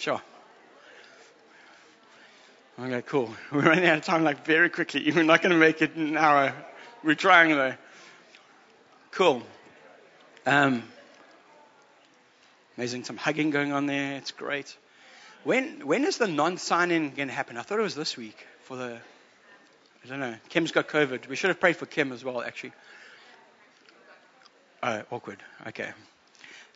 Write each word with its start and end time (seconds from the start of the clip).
Sure. 0.00 0.22
Okay, 2.78 3.02
cool. 3.02 3.34
We're 3.52 3.60
running 3.60 3.84
out 3.84 3.98
of 3.98 4.04
time 4.04 4.24
like 4.24 4.46
very 4.46 4.70
quickly. 4.70 5.12
We're 5.14 5.24
not 5.24 5.42
going 5.42 5.52
to 5.52 5.58
make 5.58 5.82
it 5.82 5.94
an 5.94 6.16
hour. 6.16 6.54
We're 7.04 7.14
trying 7.14 7.50
though. 7.50 7.74
Cool. 9.10 9.42
Um, 10.46 10.84
amazing. 12.78 13.04
Some 13.04 13.18
hugging 13.18 13.50
going 13.50 13.72
on 13.72 13.84
there. 13.84 14.16
It's 14.16 14.30
great. 14.30 14.74
When 15.44 15.86
when 15.86 16.06
is 16.06 16.16
the 16.16 16.28
non-sign-in 16.28 17.10
going 17.10 17.28
to 17.28 17.34
happen? 17.34 17.58
I 17.58 17.62
thought 17.62 17.78
it 17.78 17.82
was 17.82 17.94
this 17.94 18.16
week 18.16 18.46
for 18.62 18.78
the. 18.78 18.96
I 20.02 20.08
don't 20.08 20.20
know. 20.20 20.34
Kim's 20.48 20.72
got 20.72 20.88
COVID. 20.88 21.28
We 21.28 21.36
should 21.36 21.48
have 21.48 21.60
prayed 21.60 21.76
for 21.76 21.84
Kim 21.84 22.10
as 22.12 22.24
well, 22.24 22.40
actually. 22.40 22.72
Oh, 24.82 25.02
awkward. 25.10 25.42
Okay. 25.66 25.92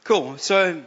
Cool. 0.05 0.37
So, 0.37 0.83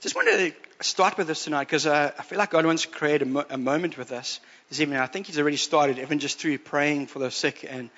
just 0.00 0.16
wanted 0.16 0.54
to 0.78 0.84
start 0.84 1.18
with 1.18 1.26
this 1.26 1.44
tonight 1.44 1.64
because 1.64 1.86
uh, 1.86 2.10
I 2.18 2.22
feel 2.22 2.38
like 2.38 2.50
God 2.50 2.64
wants 2.64 2.82
to 2.82 2.88
create 2.88 3.20
a, 3.20 3.26
mo- 3.26 3.44
a, 3.50 3.58
moment 3.58 3.98
with 3.98 4.12
us 4.12 4.40
this 4.70 4.80
evening. 4.80 4.98
I 4.98 5.04
think 5.04 5.26
He's 5.26 5.38
already 5.38 5.58
started, 5.58 5.98
even 5.98 6.18
just 6.18 6.40
through 6.40 6.56
praying 6.56 7.06
for 7.06 7.18
the 7.18 7.30
sick 7.30 7.66
and 7.68 7.90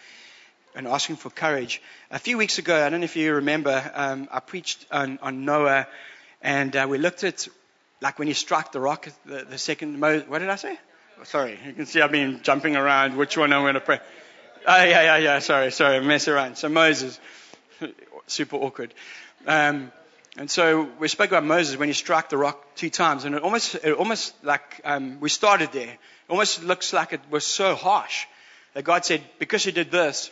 and 0.74 0.88
asking 0.88 1.16
for 1.16 1.30
courage. 1.30 1.80
A 2.10 2.18
few 2.18 2.38
weeks 2.38 2.58
ago, 2.58 2.74
I 2.74 2.88
don't 2.88 3.00
know 3.00 3.04
if 3.04 3.14
you 3.14 3.34
remember, 3.34 3.91
um, 3.94 4.27
I 4.32 4.41
preached 4.41 4.86
on, 4.91 5.18
on 5.20 5.44
Noah, 5.44 5.86
and 6.41 6.74
uh, 6.74 6.86
we 6.88 6.98
looked 6.98 7.24
at 7.24 7.46
like 8.00 8.19
when 8.19 8.27
he 8.27 8.34
struck 8.34 8.72
the 8.72 8.80
rock, 8.80 9.06
the, 9.27 9.44
the 9.44 9.58
second. 9.58 10.00
Mo- 10.00 10.24
what 10.27 10.41
did 10.41 10.48
I 10.48 10.56
say? 10.56 10.77
Oh, 11.20 11.24
sorry, 11.24 11.56
you 11.64 11.72
can 11.72 11.86
see 11.86 12.00
I've 12.00 12.10
been 12.10 12.41
jumping 12.42 12.74
around. 12.74 13.16
Which 13.16 13.36
one 13.36 13.52
I'm 13.52 13.62
going 13.62 13.74
to 13.74 13.80
pray? 13.80 14.00
Oh 14.66 14.82
yeah, 14.82 15.02
yeah, 15.02 15.16
yeah. 15.19 15.38
Sorry, 15.38 15.70
sorry, 15.70 16.00
mess 16.05 16.27
around. 16.27 16.58
So 16.58 16.69
Moses, 16.69 17.20
super 18.27 18.56
awkward. 18.56 18.92
Um, 19.46 19.92
and 20.38 20.50
so 20.50 20.88
we 20.98 21.09
spoke 21.09 21.28
about 21.28 21.45
Moses 21.45 21.77
when 21.77 21.88
he 21.88 21.92
struck 21.92 22.30
the 22.30 22.38
rock 22.38 22.74
two 22.74 22.88
times, 22.88 23.24
and 23.24 23.34
it 23.34 23.42
almost, 23.42 23.74
it 23.74 23.92
almost 23.92 24.34
like 24.42 24.80
um, 24.84 25.20
we 25.20 25.28
started 25.28 25.72
there. 25.72 25.91
It 25.91 25.98
almost 26.30 26.62
looks 26.62 26.92
like 26.92 27.12
it 27.12 27.20
was 27.30 27.44
so 27.44 27.75
harsh 27.75 28.27
that 28.72 28.84
God 28.84 29.05
said, 29.05 29.22
because 29.38 29.66
you 29.66 29.72
did 29.72 29.91
this, 29.91 30.30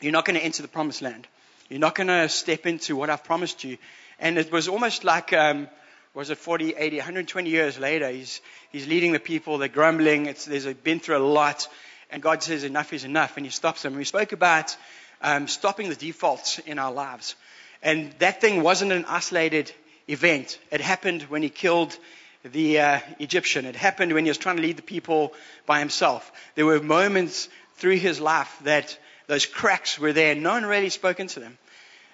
you're 0.00 0.12
not 0.12 0.24
going 0.24 0.38
to 0.38 0.44
enter 0.44 0.62
the 0.62 0.68
promised 0.68 1.02
land. 1.02 1.26
You're 1.68 1.80
not 1.80 1.96
going 1.96 2.06
to 2.06 2.28
step 2.28 2.66
into 2.66 2.94
what 2.94 3.10
I've 3.10 3.24
promised 3.24 3.64
you. 3.64 3.78
And 4.20 4.38
it 4.38 4.52
was 4.52 4.68
almost 4.68 5.02
like, 5.02 5.32
um, 5.32 5.68
was 6.14 6.30
it 6.30 6.38
40, 6.38 6.74
80, 6.76 6.96
120 6.98 7.50
years 7.50 7.78
later? 7.78 8.08
He's, 8.08 8.40
he's 8.70 8.86
leading 8.86 9.12
the 9.12 9.20
people. 9.20 9.58
They're 9.58 9.68
grumbling. 9.68 10.26
It's, 10.26 10.44
they've 10.44 10.82
been 10.84 11.00
through 11.00 11.16
a 11.16 11.26
lot. 11.26 11.68
And 12.10 12.22
God 12.22 12.42
says, 12.42 12.62
enough 12.62 12.92
is 12.92 13.04
enough. 13.04 13.36
And 13.36 13.44
he 13.44 13.50
stops 13.50 13.82
them. 13.82 13.96
We 13.96 14.04
spoke 14.04 14.30
about 14.30 14.76
um, 15.20 15.48
stopping 15.48 15.88
the 15.88 15.96
defaults 15.96 16.60
in 16.60 16.78
our 16.78 16.92
lives. 16.92 17.34
And 17.82 18.12
that 18.18 18.40
thing 18.40 18.62
wasn't 18.62 18.92
an 18.92 19.04
isolated 19.06 19.72
event. 20.08 20.58
It 20.70 20.80
happened 20.80 21.22
when 21.22 21.42
he 21.42 21.48
killed 21.48 21.96
the 22.42 22.80
uh, 22.80 23.00
Egyptian. 23.18 23.66
It 23.66 23.76
happened 23.76 24.12
when 24.12 24.24
he 24.24 24.30
was 24.30 24.38
trying 24.38 24.56
to 24.56 24.62
lead 24.62 24.76
the 24.76 24.82
people 24.82 25.32
by 25.66 25.78
himself. 25.78 26.30
There 26.54 26.66
were 26.66 26.80
moments 26.80 27.48
through 27.76 27.96
his 27.96 28.20
life 28.20 28.58
that 28.64 28.98
those 29.26 29.46
cracks 29.46 29.98
were 29.98 30.12
there. 30.12 30.34
No 30.34 30.52
one 30.52 30.66
really 30.66 30.88
spoke 30.88 31.20
into 31.20 31.40
them. 31.40 31.58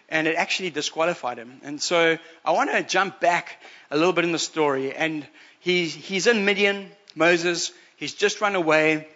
And 0.08 0.26
it 0.26 0.36
actually 0.36 0.70
disqualified 0.70 1.38
him. 1.38 1.60
And 1.62 1.80
so 1.80 2.18
I 2.44 2.50
want 2.52 2.70
to 2.70 2.82
jump 2.82 3.20
back 3.20 3.62
a 3.90 3.96
little 3.96 4.12
bit 4.12 4.24
in 4.24 4.32
the 4.32 4.38
story. 4.38 4.94
And 4.94 5.26
he's, 5.60 5.94
he's 5.94 6.26
in 6.26 6.44
Midian, 6.44 6.90
Moses. 7.14 7.72
He's 7.96 8.12
just 8.12 8.40
run 8.40 8.54
away. 8.54 9.08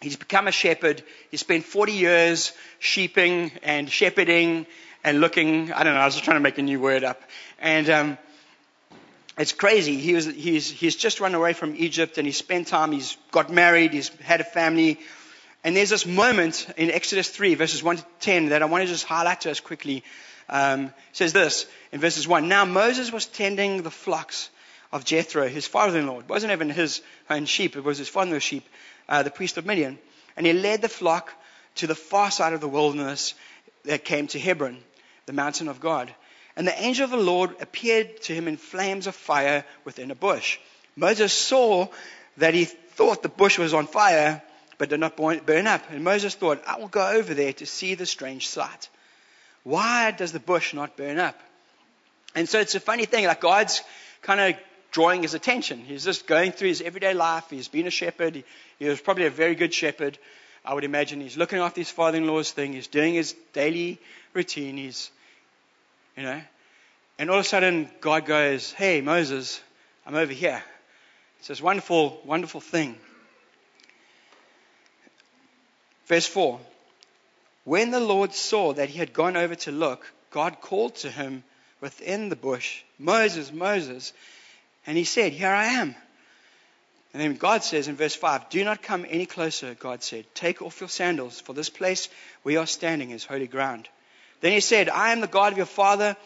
He's 0.00 0.16
become 0.16 0.48
a 0.48 0.52
shepherd. 0.52 1.02
He 1.30 1.36
spent 1.36 1.64
40 1.64 1.92
years 1.92 2.52
sheeping 2.78 3.52
and 3.62 3.90
shepherding 3.90 4.66
and 5.04 5.20
looking. 5.20 5.72
I 5.72 5.82
don't 5.82 5.94
know. 5.94 6.00
I 6.00 6.04
was 6.04 6.14
just 6.14 6.24
trying 6.24 6.36
to 6.36 6.42
make 6.42 6.58
a 6.58 6.62
new 6.62 6.80
word 6.80 7.04
up. 7.04 7.22
And 7.58 7.88
um, 7.90 8.18
it's 9.38 9.52
crazy. 9.52 9.96
He 9.96 10.14
was, 10.14 10.26
he's, 10.26 10.70
he's 10.70 10.96
just 10.96 11.20
run 11.20 11.34
away 11.34 11.52
from 11.52 11.74
Egypt 11.76 12.18
and 12.18 12.26
he 12.26 12.32
spent 12.32 12.68
time. 12.68 12.92
He's 12.92 13.16
got 13.30 13.50
married. 13.50 13.92
He's 13.92 14.08
had 14.20 14.40
a 14.40 14.44
family. 14.44 15.00
And 15.64 15.76
there's 15.76 15.90
this 15.90 16.06
moment 16.06 16.68
in 16.76 16.90
Exodus 16.90 17.28
3, 17.28 17.54
verses 17.54 17.82
1 17.82 17.98
to 17.98 18.04
10, 18.20 18.48
that 18.50 18.62
I 18.62 18.66
want 18.66 18.82
to 18.82 18.88
just 18.88 19.04
highlight 19.04 19.42
to 19.42 19.50
us 19.50 19.60
quickly. 19.60 20.04
Um, 20.48 20.92
says 21.12 21.32
this 21.32 21.66
in 21.92 22.00
verses 22.00 22.26
1 22.28 22.48
Now 22.48 22.64
Moses 22.64 23.12
was 23.12 23.26
tending 23.26 23.82
the 23.82 23.90
flocks 23.90 24.50
of 24.92 25.04
Jethro, 25.04 25.48
his 25.48 25.66
father 25.66 25.98
in 25.98 26.06
law. 26.06 26.18
It 26.18 26.28
wasn't 26.28 26.52
even 26.52 26.68
his 26.68 27.00
own 27.30 27.46
sheep, 27.46 27.76
it 27.76 27.84
was 27.84 27.98
his 27.98 28.08
father 28.08 28.28
in 28.28 28.32
law's 28.34 28.42
sheep, 28.42 28.68
uh, 29.08 29.22
the 29.22 29.30
priest 29.30 29.56
of 29.56 29.64
Midian. 29.64 29.98
And 30.36 30.44
he 30.44 30.52
led 30.52 30.82
the 30.82 30.88
flock 30.88 31.32
to 31.76 31.86
the 31.86 31.94
far 31.94 32.30
side 32.30 32.52
of 32.52 32.60
the 32.60 32.68
wilderness 32.68 33.34
that 33.84 34.04
came 34.04 34.26
to 34.28 34.38
Hebron, 34.38 34.78
the 35.26 35.32
mountain 35.32 35.68
of 35.68 35.80
God. 35.80 36.12
And 36.56 36.66
the 36.66 36.82
angel 36.82 37.04
of 37.04 37.10
the 37.10 37.16
Lord 37.16 37.50
appeared 37.60 38.22
to 38.22 38.34
him 38.34 38.48
in 38.48 38.56
flames 38.56 39.06
of 39.06 39.14
fire 39.14 39.64
within 39.84 40.10
a 40.10 40.14
bush. 40.14 40.58
Moses 40.96 41.32
saw 41.32 41.88
that 42.36 42.54
he 42.54 42.64
thought 42.64 43.22
the 43.22 43.28
bush 43.28 43.58
was 43.58 43.74
on 43.74 43.86
fire 43.86 44.42
but 44.78 44.88
did 44.88 45.00
not 45.00 45.16
burn 45.16 45.66
up. 45.66 45.90
And 45.90 46.02
Moses 46.02 46.34
thought, 46.34 46.62
I 46.66 46.78
will 46.78 46.88
go 46.88 47.12
over 47.12 47.34
there 47.34 47.52
to 47.54 47.66
see 47.66 47.94
the 47.94 48.06
strange 48.06 48.48
sight. 48.48 48.88
Why 49.62 50.10
does 50.10 50.32
the 50.32 50.40
bush 50.40 50.74
not 50.74 50.96
burn 50.96 51.18
up? 51.18 51.38
And 52.34 52.48
so 52.48 52.58
it's 52.58 52.74
a 52.74 52.80
funny 52.80 53.04
thing, 53.04 53.26
like 53.26 53.40
God's 53.40 53.82
kind 54.22 54.40
of 54.40 54.60
drawing 54.90 55.22
his 55.22 55.34
attention. 55.34 55.84
He's 55.84 56.04
just 56.04 56.26
going 56.26 56.52
through 56.52 56.68
his 56.68 56.82
everyday 56.82 57.14
life. 57.14 57.44
He's 57.48 57.68
been 57.68 57.86
a 57.86 57.90
shepherd. 57.90 58.36
He, 58.36 58.44
he 58.78 58.88
was 58.88 59.00
probably 59.00 59.26
a 59.26 59.30
very 59.30 59.54
good 59.54 59.72
shepherd, 59.72 60.18
I 60.64 60.74
would 60.74 60.84
imagine. 60.84 61.20
He's 61.20 61.36
looking 61.36 61.58
after 61.58 61.80
his 61.80 61.90
father 61.90 62.18
in 62.18 62.26
law's 62.26 62.50
thing. 62.52 62.72
He's 62.72 62.86
doing 62.86 63.14
his 63.14 63.34
daily 63.52 63.98
routine. 64.32 64.76
He's, 64.76 65.10
you 66.16 66.22
know. 66.22 66.40
And 67.18 67.30
all 67.30 67.38
of 67.38 67.44
a 67.44 67.48
sudden, 67.48 67.90
God 68.00 68.26
goes, 68.26 68.72
Hey, 68.72 69.00
Moses, 69.00 69.60
I'm 70.06 70.14
over 70.14 70.32
here. 70.32 70.62
It's 71.38 71.48
this 71.48 71.60
wonderful, 71.60 72.20
wonderful 72.24 72.60
thing. 72.60 72.96
Verse 76.06 76.26
4 76.26 76.60
When 77.64 77.90
the 77.90 78.00
Lord 78.00 78.32
saw 78.32 78.72
that 78.74 78.88
he 78.88 78.98
had 78.98 79.12
gone 79.12 79.36
over 79.36 79.54
to 79.56 79.72
look, 79.72 80.10
God 80.30 80.60
called 80.60 80.94
to 80.96 81.10
him 81.10 81.42
within 81.80 82.28
the 82.28 82.36
bush, 82.36 82.82
Moses, 82.98 83.52
Moses. 83.52 84.12
And 84.86 84.96
he 84.96 85.04
said, 85.04 85.32
Here 85.32 85.50
I 85.50 85.66
am. 85.66 85.94
And 87.12 87.22
then 87.22 87.34
God 87.34 87.62
says 87.62 87.88
in 87.88 87.96
verse 87.96 88.14
5, 88.14 88.48
Do 88.48 88.64
not 88.64 88.82
come 88.82 89.04
any 89.08 89.26
closer, 89.26 89.74
God 89.74 90.02
said. 90.02 90.24
Take 90.34 90.62
off 90.62 90.80
your 90.80 90.88
sandals, 90.88 91.40
for 91.40 91.52
this 91.52 91.68
place 91.68 92.08
we 92.42 92.56
are 92.56 92.66
standing 92.66 93.10
is 93.10 93.24
holy 93.24 93.46
ground. 93.46 93.88
Then 94.40 94.52
he 94.52 94.60
said, 94.60 94.88
I 94.88 95.12
am 95.12 95.20
the 95.20 95.26
God 95.26 95.52
of 95.52 95.58
your 95.58 95.66
father, 95.66 96.16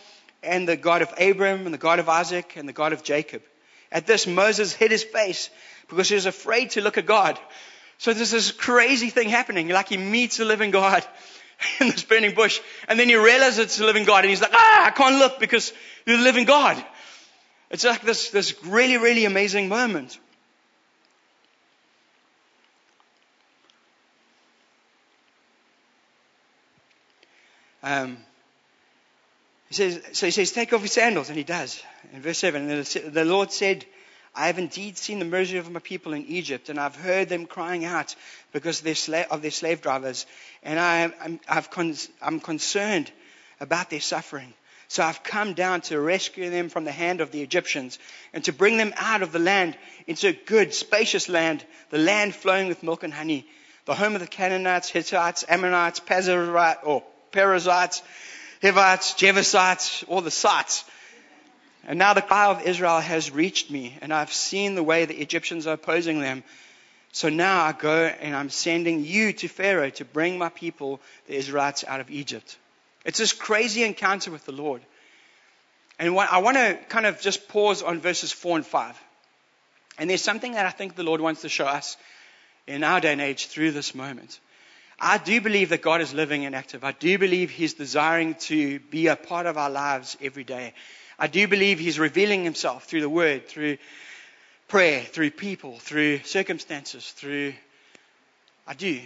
and 0.43 0.69
the 0.69 0.77
God 0.77 1.03
of 1.03 1.13
Abraham, 1.19 1.65
and 1.65 1.75
the 1.75 1.79
God 1.79 1.99
of 1.99 2.09
Isaac, 2.09 2.55
and 2.57 2.69
the 2.69 2.73
God 2.73 2.93
of 2.93 3.03
Jacob. 3.03 3.43
At 3.91 4.07
this, 4.07 4.27
Moses 4.27 4.73
hid 4.73 4.91
his 4.91 5.05
face 5.05 5.51
because 5.89 6.09
he 6.09 6.15
was 6.15 6.27
afraid 6.27 6.71
to 6.71 6.81
look 6.81 6.99
at 6.99 7.07
God. 7.07 7.39
So 7.99 8.13
there's 8.13 8.31
this 8.31 8.53
crazy 8.53 9.11
thing 9.11 9.29
happening. 9.29 9.69
Like 9.69 9.89
he 9.89 9.97
meets 9.97 10.37
the 10.37 10.45
living 10.45 10.71
God 10.71 11.05
in 11.81 11.89
this 11.89 12.05
burning 12.05 12.35
bush. 12.35 12.61
And 12.89 12.99
then 12.99 13.09
he 13.09 13.17
realizes 13.17 13.59
it's 13.59 13.79
the 13.79 13.87
living 13.87 14.05
God. 14.05 14.25
And 14.25 14.31
he's 14.31 14.43
like, 14.43 14.55
ah, 14.55 14.87
I 14.87 14.91
can't 14.91 15.19
look 15.19 15.41
because 15.41 15.73
you're 16.05 16.19
the 16.19 16.23
living 16.23 16.45
God. 16.45 16.83
It's 17.71 17.85
like 17.85 18.03
this, 18.03 18.31
this 18.31 18.63
really, 18.65 18.97
really 18.97 19.25
amazing 19.25 19.69
moment. 19.69 20.19
Um, 27.87 28.17
he 29.69 29.75
says, 29.75 30.01
so 30.13 30.27
he 30.27 30.33
says, 30.33 30.51
take 30.51 30.73
off 30.73 30.81
your 30.81 30.89
sandals, 30.89 31.29
and 31.29 31.39
he 31.39 31.45
does. 31.45 31.81
In 32.13 32.21
verse 32.21 32.39
7, 32.39 32.67
the 33.13 33.25
Lord 33.25 33.53
said, 33.53 33.85
I 34.35 34.49
have 34.49 34.59
indeed 34.59 34.99
seen 34.99 35.21
the 35.21 35.25
misery 35.25 35.61
of 35.61 35.71
my 35.71 35.79
people 35.79 36.13
in 36.13 36.27
Egypt, 36.27 36.69
and 36.69 36.81
I've 36.81 36.97
heard 36.97 37.29
them 37.29 37.47
crying 37.47 37.85
out 37.85 38.17
because 38.53 38.81
of 38.81 38.85
their, 38.85 38.95
sla- 38.95 39.29
of 39.29 39.41
their 39.41 39.53
slave 39.53 39.83
drivers, 39.83 40.27
and 40.65 40.81
I, 40.81 41.13
am 41.25 41.41
I'm 42.21 42.41
concerned 42.41 43.13
about 43.61 43.89
their 43.89 44.01
suffering. 44.01 44.53
So 44.89 45.05
I've 45.05 45.23
come 45.23 45.55
down 45.55 45.81
to 45.83 46.01
rescue 46.01 46.51
them 46.51 46.69
from 46.69 46.85
the 46.85 46.93
hand 46.93 47.21
of 47.21 47.31
the 47.31 47.43
Egyptians 47.43 48.01
and 48.33 48.43
to 48.45 48.53
bring 48.53 48.79
them 48.79 48.95
out 48.97 49.23
of 49.23 49.31
the 49.31 49.39
land 49.39 49.79
into 50.09 50.29
a 50.29 50.33
good, 50.33 50.75
spacious 50.75 51.29
land, 51.29 51.65
the 51.91 51.99
land 51.99 52.35
flowing 52.35 52.67
with 52.67 52.83
milk 52.83 53.05
and 53.05 53.15
honey, 53.15 53.47
the 53.85 53.95
home 53.95 54.17
of 54.17 54.21
the 54.21 54.27
Canaanites, 54.27 54.89
Hittites, 54.89 55.45
Ammonites, 55.49 56.01
Perizzites, 56.01 56.81
or 56.85 57.05
Perizzites, 57.37 58.03
Hivites, 58.63 59.15
Jebusites, 59.15 60.05
all 60.09 60.23
the 60.23 60.31
sites 60.31 60.85
and 61.87 62.01
now 62.01 62.15
the 62.15 62.23
cry 62.23 62.47
of 62.47 62.67
Israel 62.67 62.99
has 62.99 63.31
reached 63.31 63.71
me, 63.71 63.97
and 64.01 64.13
I've 64.13 64.33
seen 64.33 64.75
the 64.75 64.83
way 64.83 65.05
the 65.05 65.21
Egyptians 65.21 65.69
are 65.69 65.75
opposing 65.75 66.21
them. 66.21 66.43
So 67.13 67.29
now 67.29 67.63
I 67.63 67.73
go 67.73 68.07
and 68.07 68.35
I'm 68.35 68.51
sending 68.51 69.05
you 69.05 69.33
to 69.35 69.49
Pharaoh 69.49 69.91
to 69.91 70.05
bring 70.05 70.37
my 70.37 70.49
people, 70.49 71.01
the 71.29 71.37
Israelites, 71.37 71.85
out 71.87 72.01
of 72.01 72.11
Egypt. 72.11 72.59
It's 73.05 73.19
this 73.19 73.33
crazy 73.33 73.85
encounter 73.85 74.33
with 74.33 74.45
the 74.45 74.53
Lord. 74.53 74.83
And 75.99 76.19
I 76.19 76.39
want 76.39 76.57
to 76.57 76.77
kind 76.89 77.07
of 77.07 77.21
just 77.21 77.49
pause 77.49 77.83
on 77.83 78.01
verses 78.01 78.33
4 78.33 78.57
and 78.57 78.67
5. 78.67 79.03
And 79.99 80.11
there's 80.11 80.25
something 80.25 80.53
that 80.53 80.67
I 80.67 80.71
think 80.71 80.97
the 80.97 81.05
Lord 81.05 81.21
wants 81.21 81.43
to 81.43 81.49
show 81.49 81.67
us 81.67 81.97
in 82.67 82.83
our 82.83 83.01
day 83.01 83.13
and 83.13 83.21
age 83.21 83.47
through 83.47 83.71
this 83.71 83.95
moment. 83.95 84.41
I 84.99 85.19
do 85.19 85.41
believe 85.41 85.69
that 85.69 85.83
God 85.83 86.01
is 86.01 86.15
living 86.15 86.47
and 86.47 86.55
active. 86.55 86.83
I 86.83 86.93
do 86.93 87.19
believe 87.19 87.51
He's 87.51 87.75
desiring 87.75 88.35
to 88.47 88.81
be 88.81 89.09
a 89.09 89.17
part 89.17 89.47
of 89.47 89.59
our 89.59 89.71
lives 89.71 90.17
every 90.23 90.45
day. 90.45 90.73
I 91.19 91.27
do 91.27 91.47
believe 91.47 91.79
He's 91.79 91.99
revealing 91.99 92.45
Himself 92.45 92.85
through 92.85 93.03
the 93.03 93.09
Word, 93.09 93.47
through 93.47 93.77
prayer, 94.69 95.03
through 95.03 95.33
people, 95.33 95.79
through 95.79 96.21
circumstances, 96.21 97.11
through. 97.13 97.53
I 98.67 98.75
do. 98.75 99.01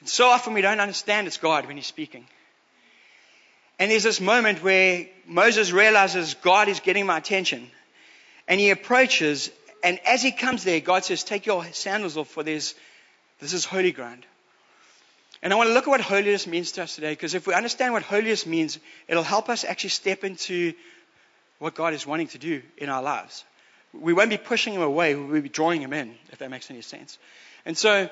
And 0.00 0.08
so 0.08 0.26
often 0.26 0.52
we 0.52 0.60
don't 0.60 0.80
understand 0.80 1.26
it's 1.26 1.38
God 1.38 1.66
when 1.66 1.76
He's 1.76 1.86
speaking. 1.86 2.26
And 3.78 3.90
there's 3.90 4.04
this 4.04 4.20
moment 4.20 4.62
where 4.62 5.06
Moses 5.26 5.72
realizes 5.72 6.34
God 6.34 6.68
is 6.68 6.80
getting 6.80 7.06
my 7.06 7.18
attention. 7.18 7.70
And 8.48 8.60
he 8.60 8.70
approaches, 8.70 9.50
and 9.82 9.98
as 10.06 10.22
he 10.22 10.32
comes 10.32 10.64
there, 10.64 10.80
God 10.80 11.04
says, 11.04 11.24
Take 11.24 11.46
your 11.46 11.64
sandals 11.72 12.16
off, 12.16 12.28
for 12.28 12.42
this, 12.42 12.74
this 13.40 13.52
is 13.52 13.64
holy 13.64 13.92
ground. 13.92 14.24
And 15.42 15.52
I 15.52 15.56
want 15.56 15.68
to 15.68 15.74
look 15.74 15.84
at 15.84 15.90
what 15.90 16.00
holiness 16.00 16.46
means 16.46 16.72
to 16.72 16.82
us 16.82 16.94
today, 16.94 17.12
because 17.12 17.34
if 17.34 17.46
we 17.46 17.54
understand 17.54 17.92
what 17.92 18.02
holiness 18.02 18.46
means, 18.46 18.78
it'll 19.08 19.22
help 19.22 19.48
us 19.48 19.64
actually 19.64 19.90
step 19.90 20.24
into 20.24 20.72
what 21.58 21.74
God 21.74 21.94
is 21.94 22.06
wanting 22.06 22.28
to 22.28 22.38
do 22.38 22.62
in 22.76 22.88
our 22.88 23.02
lives. 23.02 23.44
We 23.92 24.12
won't 24.12 24.30
be 24.30 24.38
pushing 24.38 24.74
him 24.74 24.82
away, 24.82 25.14
we'll 25.14 25.42
be 25.42 25.48
drawing 25.48 25.80
him 25.80 25.92
in, 25.92 26.14
if 26.32 26.38
that 26.38 26.50
makes 26.50 26.70
any 26.70 26.82
sense. 26.82 27.18
And 27.64 27.76
so, 27.76 28.08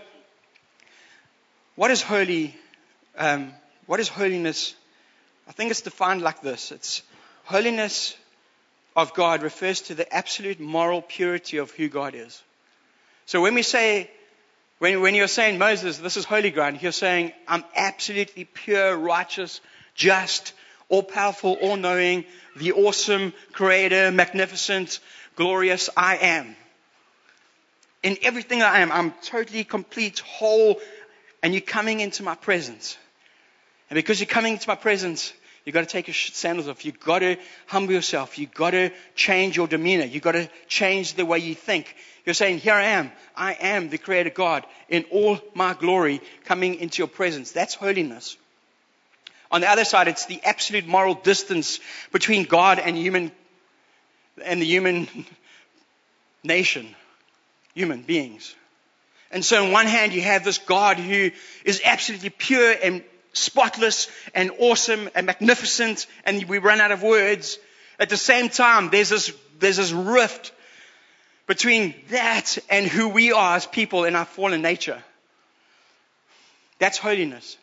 what 1.76 1.90
is 1.90 2.02
holy? 2.02 2.54
Um, 3.16 3.52
what 3.86 4.00
is 4.00 4.08
holiness? 4.08 4.74
I 5.48 5.52
think 5.52 5.70
it's 5.70 5.82
defined 5.82 6.22
like 6.22 6.40
this. 6.40 6.72
It's 6.72 7.02
holiness 7.44 8.16
of 8.96 9.14
God 9.14 9.42
refers 9.42 9.82
to 9.82 9.94
the 9.94 10.12
absolute 10.12 10.60
moral 10.60 11.02
purity 11.02 11.58
of 11.58 11.70
who 11.72 11.88
God 11.88 12.14
is. 12.14 12.42
So 13.26 13.40
when 13.40 13.54
we 13.54 13.62
say, 13.62 14.10
when, 14.78 15.00
when 15.00 15.14
you're 15.14 15.28
saying 15.28 15.58
Moses, 15.58 15.98
this 15.98 16.16
is 16.16 16.24
holy 16.24 16.50
ground, 16.50 16.82
you're 16.82 16.92
saying, 16.92 17.32
I'm 17.46 17.64
absolutely 17.76 18.44
pure, 18.44 18.96
righteous, 18.96 19.60
just, 19.94 20.52
all 20.88 21.02
powerful, 21.02 21.56
all 21.60 21.76
knowing, 21.76 22.24
the 22.56 22.72
awesome, 22.72 23.32
creator, 23.52 24.10
magnificent, 24.10 25.00
glorious 25.36 25.88
I 25.96 26.16
am. 26.16 26.56
In 28.02 28.18
everything 28.22 28.62
I 28.62 28.80
am, 28.80 28.92
I'm 28.92 29.12
totally 29.22 29.64
complete, 29.64 30.18
whole, 30.18 30.78
and 31.42 31.54
you're 31.54 31.62
coming 31.62 32.00
into 32.00 32.22
my 32.22 32.34
presence. 32.34 32.98
And 33.90 33.96
because 33.96 34.20
you're 34.20 34.26
coming 34.26 34.54
into 34.54 34.68
my 34.68 34.74
presence, 34.74 35.32
you've 35.64 35.74
got 35.74 35.80
to 35.80 35.86
take 35.86 36.06
your 36.06 36.14
sandals 36.14 36.68
off. 36.68 36.84
You've 36.84 37.00
got 37.00 37.20
to 37.20 37.36
humble 37.66 37.92
yourself. 37.92 38.38
You've 38.38 38.54
got 38.54 38.70
to 38.70 38.90
change 39.14 39.56
your 39.56 39.66
demeanor. 39.66 40.04
You've 40.04 40.22
got 40.22 40.32
to 40.32 40.48
change 40.68 41.14
the 41.14 41.26
way 41.26 41.38
you 41.38 41.54
think. 41.54 41.94
You're 42.24 42.34
saying, 42.34 42.58
Here 42.58 42.74
I 42.74 42.84
am. 42.86 43.12
I 43.36 43.54
am 43.54 43.88
the 43.88 43.98
Creator 43.98 44.30
God 44.30 44.64
in 44.88 45.04
all 45.10 45.38
my 45.54 45.74
glory 45.74 46.20
coming 46.44 46.76
into 46.76 46.98
your 46.98 47.08
presence. 47.08 47.52
That's 47.52 47.74
holiness. 47.74 48.36
On 49.50 49.60
the 49.60 49.70
other 49.70 49.84
side, 49.84 50.08
it's 50.08 50.26
the 50.26 50.40
absolute 50.42 50.86
moral 50.86 51.14
distance 51.14 51.78
between 52.12 52.44
God 52.44 52.78
and 52.78 52.96
human 52.96 53.30
and 54.44 54.60
the 54.60 54.66
human 54.66 55.08
nation, 56.44 56.94
human 57.74 58.02
beings. 58.02 58.54
And 59.30 59.44
so 59.44 59.64
on 59.64 59.72
one 59.72 59.86
hand, 59.86 60.12
you 60.12 60.22
have 60.22 60.44
this 60.44 60.58
God 60.58 60.98
who 60.98 61.30
is 61.64 61.82
absolutely 61.84 62.30
pure 62.30 62.72
and 62.82 63.02
spotless 63.34 64.08
and 64.34 64.50
awesome 64.58 65.10
and 65.14 65.26
magnificent, 65.26 66.06
and 66.24 66.42
we 66.44 66.58
run 66.58 66.80
out 66.80 66.90
of 66.90 67.02
words. 67.02 67.58
At 67.98 68.08
the 68.08 68.16
same 68.16 68.48
time, 68.48 68.90
there's 68.90 69.10
this, 69.10 69.32
there's 69.58 69.76
this 69.76 69.92
rift 69.92 70.52
between 71.46 71.94
that 72.08 72.58
and 72.70 72.86
who 72.86 73.08
we 73.08 73.32
are 73.32 73.56
as 73.56 73.66
people 73.66 74.04
in 74.04 74.16
our 74.16 74.24
fallen 74.24 74.62
nature. 74.62 75.02
That's 76.78 76.98
holiness. 76.98 77.56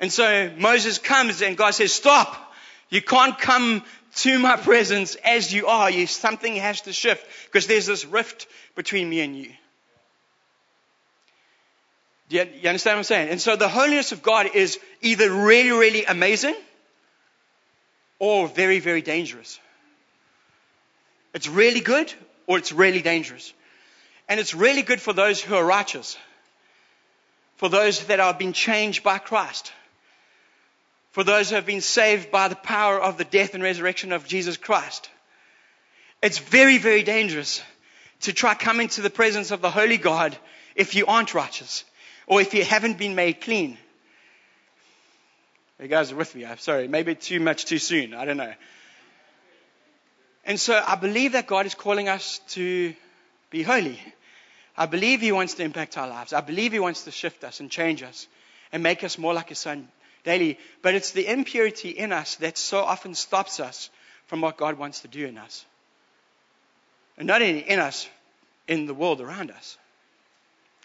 And 0.00 0.12
so 0.12 0.50
Moses 0.58 0.98
comes 0.98 1.42
and 1.42 1.56
God 1.56 1.72
says, 1.72 1.92
stop. 1.92 2.52
You 2.88 3.02
can't 3.02 3.38
come 3.38 3.82
to 4.16 4.38
my 4.38 4.56
presence 4.56 5.16
as 5.16 5.52
you 5.52 5.66
are. 5.66 5.90
You, 5.90 6.06
something 6.06 6.56
has 6.56 6.82
to 6.82 6.92
shift 6.92 7.26
because 7.46 7.66
there's 7.66 7.86
this 7.86 8.04
rift 8.04 8.46
between 8.74 9.08
me 9.08 9.20
and 9.20 9.36
you. 9.36 9.52
Do 12.28 12.36
you, 12.36 12.48
you 12.62 12.68
understand 12.68 12.96
what 12.96 12.98
I'm 12.98 13.04
saying? 13.04 13.28
And 13.28 13.40
so 13.40 13.56
the 13.56 13.68
holiness 13.68 14.12
of 14.12 14.22
God 14.22 14.50
is 14.54 14.78
either 15.02 15.30
really, 15.30 15.70
really 15.70 16.04
amazing 16.04 16.56
or 18.18 18.48
very, 18.48 18.78
very 18.78 19.02
dangerous. 19.02 19.58
It's 21.34 21.48
really 21.48 21.80
good 21.80 22.12
or 22.46 22.58
it's 22.58 22.72
really 22.72 23.02
dangerous. 23.02 23.52
And 24.28 24.40
it's 24.40 24.54
really 24.54 24.82
good 24.82 25.00
for 25.00 25.12
those 25.12 25.40
who 25.42 25.54
are 25.54 25.64
righteous, 25.64 26.16
for 27.56 27.68
those 27.68 28.04
that 28.06 28.20
are 28.20 28.32
being 28.32 28.54
changed 28.54 29.02
by 29.02 29.18
Christ, 29.18 29.72
for 31.10 31.24
those 31.24 31.50
who 31.50 31.56
have 31.56 31.66
been 31.66 31.82
saved 31.82 32.30
by 32.30 32.48
the 32.48 32.56
power 32.56 32.98
of 32.98 33.18
the 33.18 33.24
death 33.24 33.52
and 33.54 33.62
resurrection 33.62 34.12
of 34.12 34.26
Jesus 34.26 34.56
Christ. 34.56 35.10
It's 36.22 36.38
very, 36.38 36.78
very 36.78 37.02
dangerous 37.02 37.62
to 38.22 38.32
try 38.32 38.54
coming 38.54 38.88
to 38.88 39.02
the 39.02 39.10
presence 39.10 39.50
of 39.50 39.60
the 39.60 39.70
Holy 39.70 39.98
God 39.98 40.34
if 40.74 40.94
you 40.94 41.04
aren't 41.04 41.34
righteous 41.34 41.84
or 42.26 42.40
if 42.40 42.54
you 42.54 42.64
haven't 42.64 42.98
been 42.98 43.14
made 43.14 43.40
clean. 43.40 43.78
You 45.80 45.88
guys 45.88 46.12
are 46.12 46.16
with 46.16 46.34
me. 46.34 46.46
I'm 46.46 46.58
sorry. 46.58 46.88
Maybe 46.88 47.14
too 47.14 47.40
much 47.40 47.66
too 47.66 47.78
soon. 47.78 48.14
I 48.14 48.24
don't 48.24 48.36
know. 48.36 48.54
And 50.44 50.60
so 50.60 50.82
I 50.86 50.94
believe 50.94 51.32
that 51.32 51.46
God 51.46 51.66
is 51.66 51.74
calling 51.74 52.08
us 52.08 52.40
to 52.50 52.94
be 53.50 53.62
holy. 53.62 54.00
I 54.76 54.86
believe 54.86 55.20
He 55.20 55.32
wants 55.32 55.54
to 55.54 55.62
impact 55.62 55.96
our 55.98 56.08
lives. 56.08 56.32
I 56.32 56.40
believe 56.40 56.72
He 56.72 56.78
wants 56.80 57.04
to 57.04 57.10
shift 57.10 57.44
us 57.44 57.60
and 57.60 57.70
change 57.70 58.02
us 58.02 58.26
and 58.72 58.82
make 58.82 59.04
us 59.04 59.18
more 59.18 59.34
like 59.34 59.48
His 59.48 59.58
Son 59.58 59.88
daily. 60.24 60.58
But 60.82 60.94
it's 60.94 61.12
the 61.12 61.26
impurity 61.26 61.90
in 61.90 62.12
us 62.12 62.36
that 62.36 62.58
so 62.58 62.80
often 62.80 63.14
stops 63.14 63.60
us 63.60 63.90
from 64.26 64.40
what 64.40 64.56
God 64.56 64.78
wants 64.78 65.00
to 65.00 65.08
do 65.08 65.26
in 65.26 65.38
us. 65.38 65.64
And 67.16 67.26
not 67.26 67.42
only 67.42 67.60
in 67.60 67.78
us, 67.78 68.08
in 68.66 68.86
the 68.86 68.94
world 68.94 69.20
around 69.20 69.50
us. 69.50 69.78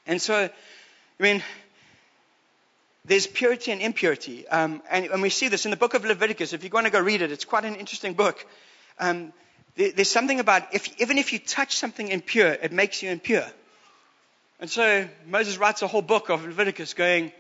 And 0.06 0.21
so, 0.21 0.50
I 1.19 1.24
mean, 1.24 1.44
there's 3.04 3.27
purity 3.27 3.71
and 3.74 3.81
impurity. 3.81 4.48
Um, 4.48 4.81
and, 4.89 5.06
and, 5.07 5.21
we 5.21 5.30
see 5.30 5.50
this 5.50 5.66
in 5.66 5.71
the 5.71 5.77
book 5.77 5.94
of 5.94 6.06
Leviticus. 6.06 6.54
If 6.54 6.63
you 6.63 6.69
want 6.69 6.86
to 6.86 6.92
go 6.92 7.00
read 7.01 7.21
it, 7.21 7.30
it's 7.30 7.44
quite 7.44 7.66
an 7.66 7.75
interesting 7.75 8.13
book. 8.13 8.45
Um, 9.00 9.33
there's 9.75 10.10
something 10.10 10.39
about 10.39 10.74
if, 10.74 11.01
even 11.01 11.18
if 11.18 11.33
you 11.33 11.39
touch 11.39 11.75
something 11.75 12.07
impure, 12.07 12.51
it 12.51 12.71
makes 12.71 13.04
you 13.04 13.10
impure. 13.10 13.45
And 14.62 14.69
so 14.69 15.10
Moses 15.25 15.57
writes 15.57 15.81
a 15.81 15.88
whole 15.88 16.01
book 16.01 16.30
of 16.30 16.45
Leviticus 16.45 16.94
going, 16.94 17.33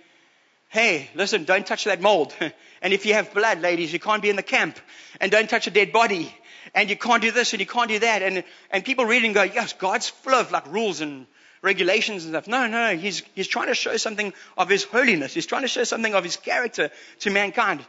hey, 0.67 1.09
listen, 1.15 1.45
don't 1.45 1.65
touch 1.65 1.85
that 1.85 2.01
mold. 2.01 2.33
and 2.81 2.93
if 2.93 3.05
you 3.05 3.13
have 3.13 3.33
blood, 3.33 3.61
ladies, 3.61 3.93
you 3.93 3.99
can't 3.99 4.21
be 4.21 4.29
in 4.29 4.35
the 4.35 4.43
camp. 4.43 4.77
And 5.21 5.31
don't 5.31 5.49
touch 5.49 5.67
a 5.67 5.71
dead 5.71 5.93
body. 5.93 6.33
And 6.75 6.89
you 6.89 6.97
can't 6.97 7.21
do 7.21 7.31
this 7.31 7.53
and 7.53 7.61
you 7.61 7.65
can't 7.65 7.89
do 7.89 7.99
that. 7.99 8.23
And, 8.23 8.43
and 8.71 8.83
people 8.83 9.05
read 9.05 9.23
and 9.23 9.33
go, 9.33 9.43
yes, 9.43 9.71
God's 9.71 10.09
full 10.09 10.35
of 10.35 10.51
like 10.51 10.67
rules 10.67 10.99
and 10.99 11.27
regulations 11.61 12.25
and 12.25 12.33
stuff. 12.33 12.47
No, 12.47 12.67
no, 12.67 12.95
he's, 12.95 13.23
he's 13.35 13.47
trying 13.47 13.67
to 13.67 13.75
show 13.75 13.97
something 13.97 14.33
of 14.57 14.69
his 14.69 14.83
holiness. 14.83 15.33
He's 15.33 15.45
trying 15.45 15.63
to 15.63 15.67
show 15.67 15.83
something 15.83 16.13
of 16.13 16.23
his 16.23 16.37
character 16.37 16.91
to 17.19 17.29
mankind. 17.29 17.81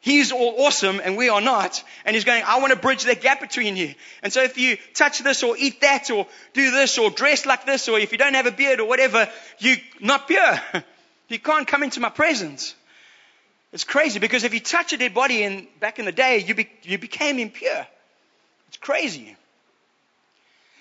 He's 0.00 0.32
all 0.32 0.54
awesome 0.58 1.00
and 1.04 1.16
we 1.16 1.28
are 1.28 1.42
not. 1.42 1.82
And 2.06 2.14
he's 2.14 2.24
going, 2.24 2.42
I 2.46 2.58
want 2.58 2.72
to 2.72 2.78
bridge 2.78 3.04
that 3.04 3.20
gap 3.20 3.40
between 3.40 3.76
you. 3.76 3.94
And 4.22 4.32
so 4.32 4.42
if 4.42 4.56
you 4.56 4.78
touch 4.94 5.18
this 5.18 5.42
or 5.42 5.56
eat 5.58 5.82
that 5.82 6.10
or 6.10 6.26
do 6.54 6.70
this 6.70 6.96
or 6.98 7.10
dress 7.10 7.44
like 7.44 7.66
this 7.66 7.88
or 7.88 7.98
if 7.98 8.12
you 8.12 8.18
don't 8.18 8.34
have 8.34 8.46
a 8.46 8.52
beard 8.52 8.80
or 8.80 8.88
whatever, 8.88 9.28
you're 9.58 9.76
not 10.00 10.26
pure. 10.28 10.60
You 11.30 11.38
can't 11.38 11.64
come 11.64 11.84
into 11.84 12.00
my 12.00 12.08
presence. 12.08 12.74
It's 13.72 13.84
crazy 13.84 14.18
because 14.18 14.42
if 14.42 14.52
you 14.52 14.58
touch 14.58 14.92
a 14.92 14.96
dead 14.96 15.14
body 15.14 15.44
in, 15.44 15.68
back 15.78 16.00
in 16.00 16.04
the 16.04 16.10
day, 16.10 16.38
you, 16.38 16.56
be, 16.56 16.68
you 16.82 16.98
became 16.98 17.38
impure. 17.38 17.86
It's 18.66 18.76
crazy. 18.78 19.36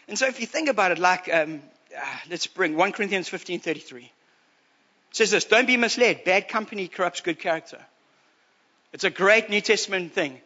And 0.07 0.17
so 0.17 0.25
if 0.25 0.39
you 0.39 0.47
think 0.47 0.67
about 0.67 0.91
it 0.91 0.97
like, 0.97 1.31
um, 1.31 1.61
uh, 1.95 2.01
let's 2.29 2.47
bring 2.47 2.75
1 2.75 2.91
Corinthians 2.91 3.29
15.33. 3.29 4.03
It 4.03 4.09
says 5.11 5.31
this, 5.31 5.45
don't 5.45 5.67
be 5.67 5.77
misled. 5.77 6.23
Bad 6.23 6.47
company 6.47 6.87
corrupts 6.87 7.21
good 7.21 7.39
character. 7.39 7.79
It's 8.93 9.03
a 9.03 9.09
great 9.09 9.49
New 9.49 9.61
Testament 9.61 10.13
thing. 10.13 10.39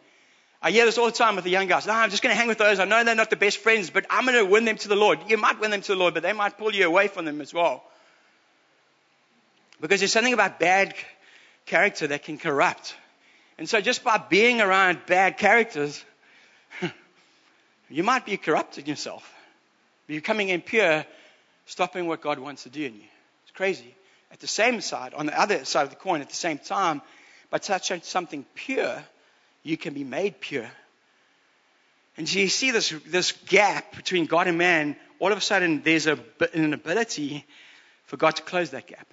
I 0.61 0.71
hear 0.71 0.85
this 0.85 0.97
all 0.97 1.05
the 1.05 1.11
time 1.11 1.35
with 1.35 1.43
the 1.43 1.51
young 1.51 1.67
guys. 1.67 1.85
No, 1.85 1.93
I'm 1.93 2.09
just 2.09 2.23
going 2.23 2.33
to 2.33 2.37
hang 2.37 2.47
with 2.47 2.57
those. 2.57 2.79
I 2.79 2.85
know 2.85 3.03
they're 3.03 3.15
not 3.15 3.29
the 3.29 3.35
best 3.35 3.57
friends, 3.57 3.89
but 3.89 4.05
I'm 4.09 4.25
going 4.25 4.37
to 4.37 4.49
win 4.49 4.63
them 4.63 4.77
to 4.77 4.87
the 4.87 4.95
Lord. 4.95 5.19
You 5.27 5.37
might 5.37 5.59
win 5.59 5.71
them 5.71 5.81
to 5.81 5.87
the 5.89 5.97
Lord, 5.97 6.13
but 6.13 6.23
they 6.23 6.31
might 6.31 6.57
pull 6.57 6.73
you 6.73 6.85
away 6.87 7.09
from 7.09 7.25
them 7.25 7.41
as 7.41 7.53
well. 7.53 7.83
Because 9.81 9.99
there's 9.99 10.13
something 10.13 10.33
about 10.33 10.59
bad 10.59 10.95
character 11.65 12.07
that 12.07 12.23
can 12.23 12.37
corrupt. 12.37 12.95
And 13.57 13.67
so 13.67 13.81
just 13.81 14.05
by 14.05 14.17
being 14.17 14.61
around 14.61 14.99
bad 15.05 15.37
characters, 15.37 16.03
you 17.89 18.03
might 18.03 18.25
be 18.25 18.37
corrupting 18.37 18.85
yourself. 18.85 19.29
You're 20.07 20.21
becoming 20.21 20.47
impure, 20.47 21.05
stopping 21.65 22.07
what 22.07 22.21
God 22.21 22.39
wants 22.39 22.63
to 22.63 22.69
do 22.69 22.85
in 22.85 22.95
you. 22.95 23.07
It's 23.43 23.51
crazy. 23.51 23.95
At 24.31 24.39
the 24.39 24.47
same 24.47 24.81
side, 24.81 25.13
on 25.13 25.25
the 25.25 25.39
other 25.39 25.63
side 25.65 25.83
of 25.83 25.89
the 25.89 25.95
coin, 25.95 26.21
at 26.21 26.29
the 26.29 26.35
same 26.35 26.57
time, 26.57 27.01
by 27.49 27.59
touching 27.59 28.01
something 28.01 28.45
pure, 28.55 29.03
you 29.61 29.77
can 29.77 29.93
be 29.93 30.03
made 30.03 30.39
pure. 30.39 30.69
And 32.17 32.27
so 32.27 32.39
you 32.39 32.49
see 32.49 32.71
this, 32.71 32.93
this 33.07 33.31
gap 33.31 33.95
between 33.95 34.25
God 34.25 34.47
and 34.47 34.57
man. 34.57 34.95
All 35.19 35.31
of 35.31 35.37
a 35.37 35.41
sudden, 35.41 35.81
there's 35.83 36.07
a, 36.07 36.17
an 36.53 36.73
ability 36.73 37.45
for 38.05 38.17
God 38.17 38.35
to 38.35 38.43
close 38.43 38.71
that 38.71 38.87
gap. 38.87 39.07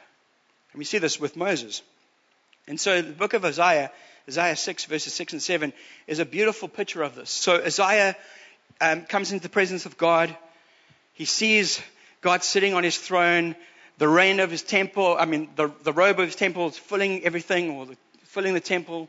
And 0.73 0.79
we 0.79 0.85
see 0.85 0.99
this 0.99 1.21
with 1.21 1.37
Moses. 1.37 1.83
And 2.67 2.79
so 2.79 3.01
the 3.03 3.13
book 3.13 3.35
of 3.35 3.45
Isaiah 3.45 3.91
Isaiah 4.29 4.55
6, 4.55 4.85
verses 4.85 5.13
6 5.15 5.33
and 5.33 5.43
7, 5.43 5.73
is 6.07 6.21
a 6.21 6.25
beautiful 6.25 6.69
picture 6.69 7.03
of 7.03 7.17
this. 7.17 7.31
So 7.31 7.57
Isaiah 7.57 8.17
um, 8.81 9.03
comes 9.03 9.33
into 9.33 9.43
the 9.43 9.49
presence 9.49 9.87
of 9.87 9.97
God. 9.97 10.37
He 11.15 11.25
sees 11.25 11.81
God 12.21 12.43
sitting 12.45 12.75
on 12.75 12.85
his 12.85 12.99
throne. 12.99 13.57
The 13.99 14.09
reign 14.09 14.41
of 14.41 14.51
his 14.51 14.63
temple, 14.63 15.17
I 15.19 15.27
mean, 15.27 15.51
the, 15.57 15.71
the 15.83 15.93
robe 15.93 16.19
of 16.21 16.27
his 16.27 16.37
temple 16.37 16.69
is 16.69 16.79
filling 16.79 17.23
everything, 17.25 17.71
or 17.71 17.87
the, 17.87 17.97
filling 18.25 18.55
the 18.55 18.61
temple. 18.61 19.09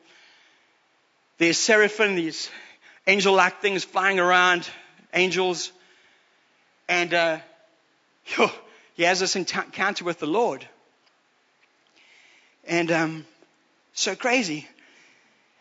There's 1.38 1.58
seraphim, 1.58 2.16
these 2.16 2.50
angel 3.08 3.34
like 3.34 3.62
things 3.62 3.84
flying 3.84 4.20
around, 4.20 4.70
angels. 5.14 5.72
And 6.88 7.14
uh, 7.14 7.40
he 8.94 9.04
has 9.04 9.20
this 9.20 9.36
encounter 9.36 10.04
with 10.04 10.20
the 10.20 10.28
Lord. 10.28 10.68
And 12.66 12.92
um, 12.92 13.26
so 13.94 14.16
crazy. 14.16 14.68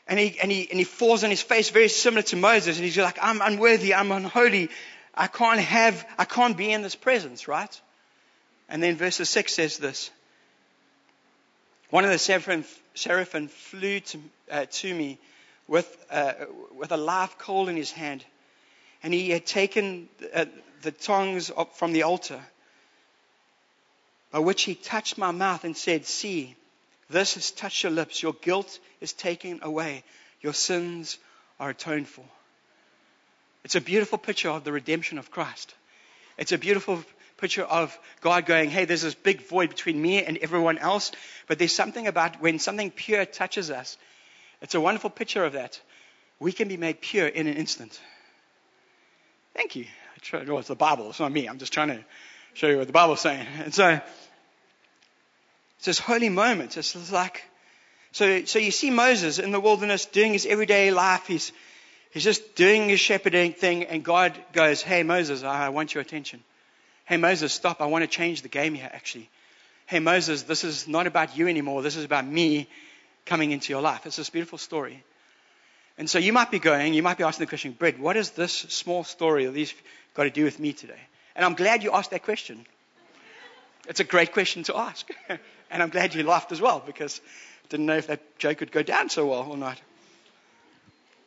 And 0.07 0.19
he, 0.19 0.39
and, 0.41 0.51
he, 0.51 0.69
and 0.69 0.79
he 0.79 0.85
falls 0.85 1.23
on 1.23 1.31
his 1.31 1.41
face 1.41 1.71
very 1.71 1.89
similar 1.89 2.23
to 2.23 2.37
Moses. 2.37 2.77
And 2.77 2.85
he's 2.85 2.99
like, 2.99 3.19
I'm 3.23 3.41
unworthy, 3.41 3.95
I'm 3.95 4.11
unholy. 4.11 4.71
I 5.15 5.27
can't 5.27 5.61
have, 5.61 6.07
I 6.19 6.25
can't 6.25 6.57
be 6.57 6.73
in 6.73 6.83
this 6.83 6.95
presence, 6.95 7.49
right? 7.49 7.81
And 8.69 8.83
then 8.83 8.97
verse 8.97 9.17
6 9.17 9.53
says 9.53 9.79
this. 9.79 10.11
One 11.91 12.05
of 12.05 12.11
the 12.11 12.19
seraphim, 12.19 12.65
seraphim 12.95 13.49
flew 13.49 14.01
to, 14.01 14.19
uh, 14.51 14.67
to 14.71 14.95
me 14.95 15.19
with, 15.67 16.07
uh, 16.11 16.33
with 16.77 16.93
a 16.93 16.97
live 16.97 17.37
coal 17.39 17.69
in 17.69 17.77
his 17.77 17.91
hand. 17.91 18.25
And 19.03 19.13
he 19.13 19.31
had 19.31 19.45
taken 19.45 20.09
uh, 20.33 20.45
the 20.83 20.93
tongs 20.93 21.51
from 21.75 21.93
the 21.93 22.05
altar, 22.05 22.41
by 24.31 24.39
which 24.39 24.63
he 24.63 24.75
touched 24.77 25.19
my 25.19 25.33
mouth 25.33 25.65
and 25.65 25.77
said, 25.77 26.07
See, 26.07 26.55
this 27.09 27.35
has 27.35 27.51
touched 27.51 27.83
your 27.83 27.93
lips. 27.93 28.23
Your 28.23 28.35
guilt 28.35 28.79
is 29.01 29.13
taken 29.13 29.61
away. 29.63 30.05
Your 30.41 30.53
sins 30.53 31.19
are 31.59 31.71
atoned 31.71 32.09
for. 32.09 32.25
It's 33.65 33.75
a 33.75 33.81
beautiful 33.81 34.19
picture 34.19 34.51
of 34.51 34.65
the 34.65 34.73
redemption 34.73 35.19
of 35.19 35.31
Christ. 35.31 35.75
It's 36.39 36.53
a 36.53 36.59
beautiful 36.59 37.05
picture 37.37 37.63
of 37.63 37.99
God 38.21 38.47
going, 38.47 38.71
hey, 38.71 38.85
there's 38.85 39.03
this 39.03 39.15
big 39.15 39.47
void 39.47 39.71
between 39.71 40.01
me 40.01 40.23
and 40.23 40.39
everyone 40.39 40.79
else, 40.79 41.13
but 41.47 41.59
there's 41.59 41.75
something 41.75 42.07
about 42.07 42.41
when 42.41 42.59
something 42.59 42.91
pure 42.91 43.25
touches 43.25 43.71
us. 43.71 43.97
It's 44.63 44.75
a 44.75 44.81
wonderful 44.81 45.11
picture 45.11 45.45
of 45.45 45.55
that. 45.55 45.81
We 46.39 46.53
can 46.53 46.69
be 46.69 46.77
made 46.77 47.01
pure 47.01 47.27
in 47.27 47.47
an 47.47 47.55
instant. 47.55 47.99
Thank 49.55 49.77
you. 49.77 49.85
I 49.85 50.19
try, 50.21 50.45
well, 50.45 50.59
it's 50.59 50.69
the 50.69 50.75
Bible. 50.75 51.11
It's 51.11 51.21
not 51.21 51.33
me. 51.33 51.47
I'm 51.47 51.59
just 51.59 51.73
trying 51.73 51.89
to 51.89 52.05
show 52.55 52.69
you 52.69 52.79
what 52.79 52.87
the 52.87 52.93
Bible's 52.93 53.21
saying. 53.21 53.47
And 53.65 53.75
so, 53.75 54.01
it's 55.77 55.87
this 55.87 55.99
holy 55.99 56.29
moment. 56.29 56.77
It's 56.77 57.13
like, 57.13 57.43
so, 58.13 58.45
so 58.45 58.59
you 58.59 58.71
see 58.71 58.91
Moses 58.91 59.39
in 59.39 59.51
the 59.51 59.61
wilderness 59.61 60.07
doing 60.07 60.33
his 60.33 60.45
everyday 60.47 60.91
life. 60.91 61.27
He's, 61.27 61.53
he's 62.11 62.25
just 62.25 62.55
doing 62.55 62.89
his 62.89 63.01
shepherding 63.01 63.53
thing, 63.53 63.85
and 63.85 64.05
God 64.05 64.39
goes, 64.53 64.83
Hey, 64.83 65.03
Moses, 65.03 65.43
I 65.43 65.69
want 65.71 65.95
your 65.95 66.03
attention. 66.03 66.43
Hey, 67.05 67.17
Moses, 67.17 67.53
stop. 67.53 67.81
I 67.81 67.87
want 67.87 68.03
to 68.03 68.09
change 68.09 68.43
the 68.43 68.49
game 68.49 68.75
here, 68.75 68.91
actually. 68.93 69.29
Hey, 69.87 69.99
Moses, 69.99 70.45
this 70.45 70.63
is 70.63 70.87
not 70.87 71.09
about 71.09 71.37
you 71.37 71.49
anymore. 71.49 71.83
This 71.83 71.97
is 71.97 72.05
about 72.05 72.27
me 72.27 72.69
coming 73.27 73.51
into 73.51 73.73
your 73.73 73.83
life. 73.83 74.07
It's 74.07 74.17
this 74.17 74.31
beautiful 74.31 74.59
story. 74.59 75.03
And 75.99 76.09
so 76.09 76.19
you 76.19 76.33
might 76.33 76.51
be 76.51 76.59
going, 76.59 76.95
you 76.95 77.03
might 77.03 77.19
be 77.19 77.25
asking 77.25 77.45
the 77.45 77.49
question, 77.49 77.73
Bret, 77.73 77.99
what 77.99 78.15
does 78.15 78.31
this 78.31 78.53
small 78.53 79.05
story 79.05 79.47
of 79.47 79.55
these 79.55 79.75
got 80.15 80.25
to 80.25 80.31
do 80.31 80.45
with 80.45 80.59
me 80.61 80.73
today? 80.73 81.01
And 81.35 81.45
I'm 81.45 81.55
glad 81.55 81.83
you 81.83 81.93
asked 81.93 82.13
that 82.13 82.23
question. 82.23 82.65
It's 83.89 84.01
a 84.01 84.05
great 84.05 84.33
question 84.33 84.63
to 84.65 84.77
ask. 84.77 85.09
And 85.73 85.85
I'm 85.85 85.91
glad 85.91 86.15
you 86.17 86.25
laughed 86.25 86.51
as 86.51 86.61
well 86.61 86.83
because 86.85 87.21
I 87.65 87.69
didn't 87.69 87.87
know 87.87 87.97
if 87.97 88.09
that 88.09 88.39
joke 88.39 88.59
would 88.59 88.73
go 88.73 88.83
down 88.83 89.09
so 89.09 89.27
well 89.27 89.47
or 89.49 89.57
not. 89.57 89.81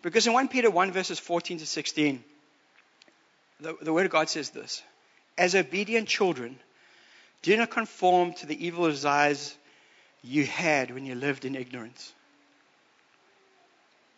Because 0.03 0.27
in 0.27 0.33
1 0.33 0.49
Peter 0.49 0.69
1 0.69 0.91
verses 0.91 1.17
14 1.17 1.59
to 1.59 1.65
16, 1.65 2.23
the, 3.61 3.75
the 3.81 3.93
Word 3.93 4.05
of 4.05 4.11
God 4.11 4.29
says 4.29 4.49
this 4.49 4.83
As 5.37 5.55
obedient 5.55 6.07
children, 6.07 6.59
do 7.41 7.57
not 7.57 7.71
conform 7.71 8.33
to 8.33 8.45
the 8.45 8.65
evil 8.65 8.87
desires 8.87 9.55
you 10.21 10.45
had 10.45 10.93
when 10.93 11.05
you 11.05 11.15
lived 11.15 11.45
in 11.45 11.55
ignorance. 11.55 12.13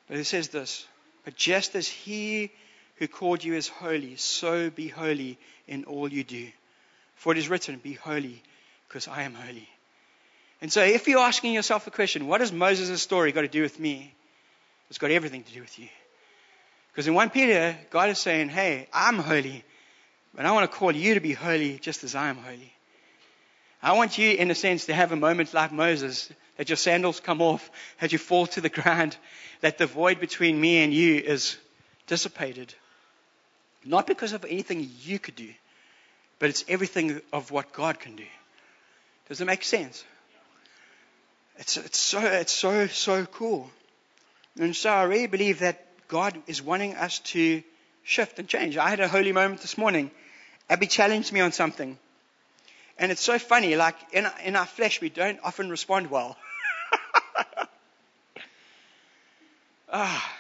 But 0.09 0.17
it 0.17 0.25
says 0.25 0.49
this 0.49 0.85
But 1.23 1.35
just 1.35 1.75
as 1.75 1.87
He 1.87 2.51
who 2.95 3.07
called 3.07 3.43
you 3.43 3.53
is 3.53 3.67
holy, 3.67 4.15
so 4.15 4.71
be 4.71 4.87
holy 4.87 5.37
in 5.67 5.83
all 5.83 6.11
you 6.11 6.23
do. 6.23 6.47
For 7.15 7.31
it 7.31 7.37
is 7.37 7.47
written, 7.47 7.77
Be 7.77 7.93
holy, 7.93 8.41
because 8.87 9.07
I 9.07 9.21
am 9.21 9.35
holy. 9.35 9.69
And 10.61 10.73
so 10.73 10.83
if 10.83 11.07
you're 11.07 11.19
asking 11.19 11.53
yourself 11.53 11.85
the 11.85 11.91
question, 11.91 12.27
what 12.27 12.39
does 12.39 12.51
Moses' 12.51 13.03
story 13.03 13.31
got 13.31 13.41
to 13.41 13.47
do 13.47 13.61
with 13.61 13.79
me? 13.79 14.15
It's 14.95 14.99
got 15.01 15.11
everything 15.11 15.43
to 15.43 15.51
do 15.51 15.59
with 15.59 15.77
you. 15.77 15.89
Because 16.87 17.05
in 17.05 17.15
1 17.15 17.29
Peter, 17.31 17.75
God 17.89 18.07
is 18.07 18.17
saying, 18.17 18.47
hey, 18.47 18.87
I'm 18.93 19.19
holy, 19.19 19.65
but 20.33 20.45
I 20.45 20.53
want 20.53 20.71
to 20.71 20.77
call 20.77 20.93
you 20.93 21.15
to 21.15 21.19
be 21.19 21.33
holy 21.33 21.79
just 21.79 22.05
as 22.05 22.15
I 22.15 22.29
am 22.29 22.37
holy. 22.37 22.71
I 23.83 23.91
want 23.91 24.17
you, 24.17 24.31
in 24.31 24.49
a 24.51 24.55
sense, 24.55 24.85
to 24.85 24.93
have 24.93 25.11
a 25.11 25.17
moment 25.17 25.53
like 25.53 25.73
Moses, 25.73 26.31
that 26.55 26.69
your 26.69 26.77
sandals 26.77 27.19
come 27.19 27.41
off, 27.41 27.69
that 27.99 28.13
you 28.13 28.17
fall 28.17 28.47
to 28.47 28.61
the 28.61 28.69
ground, 28.69 29.17
that 29.59 29.77
the 29.77 29.85
void 29.85 30.21
between 30.21 30.61
me 30.61 30.77
and 30.77 30.93
you 30.93 31.17
is 31.17 31.57
dissipated. 32.07 32.73
Not 33.83 34.07
because 34.07 34.31
of 34.31 34.45
anything 34.45 34.89
you 35.01 35.19
could 35.19 35.35
do, 35.35 35.49
but 36.39 36.49
it's 36.49 36.63
everything 36.69 37.19
of 37.33 37.51
what 37.51 37.73
God 37.73 37.99
can 37.99 38.15
do. 38.15 38.27
Does 39.27 39.41
it 39.41 39.45
make 39.45 39.65
sense? 39.65 40.05
It's, 41.57 41.75
it's 41.75 41.99
so, 41.99 42.21
it's 42.21 42.53
so, 42.53 42.87
so 42.87 43.25
cool. 43.25 43.69
And 44.59 44.75
so 44.75 44.89
I 44.89 45.03
really 45.03 45.27
believe 45.27 45.59
that 45.59 45.85
God 46.07 46.37
is 46.47 46.61
wanting 46.61 46.95
us 46.95 47.19
to 47.19 47.61
shift 48.03 48.39
and 48.39 48.47
change. 48.47 48.77
I 48.77 48.89
had 48.89 48.99
a 48.99 49.07
holy 49.07 49.31
moment 49.31 49.61
this 49.61 49.77
morning. 49.77 50.11
Abby 50.69 50.87
challenged 50.87 51.31
me 51.33 51.41
on 51.41 51.51
something. 51.51 51.97
And 52.97 53.11
it's 53.11 53.21
so 53.21 53.37
funny, 53.37 53.75
like 53.75 53.95
in, 54.13 54.25
in 54.43 54.55
our 54.55 54.65
flesh, 54.65 55.01
we 55.01 55.09
don't 55.09 55.39
often 55.43 55.69
respond 55.69 56.09
well. 56.09 56.37
ah. 59.91 60.31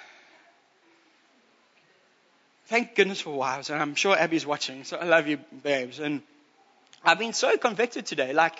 Thank 2.67 2.95
goodness 2.95 3.21
for 3.21 3.31
wives, 3.31 3.69
and 3.69 3.79
I'm 3.81 3.93
sure 3.93 4.17
Abby's 4.17 4.45
watching, 4.45 4.85
so 4.85 4.97
I 4.97 5.03
love 5.03 5.27
you, 5.27 5.37
babes. 5.61 5.99
And 5.99 6.21
I've 7.03 7.19
been 7.19 7.33
so 7.33 7.57
convicted 7.57 8.07
today. 8.07 8.33
Like, 8.33 8.57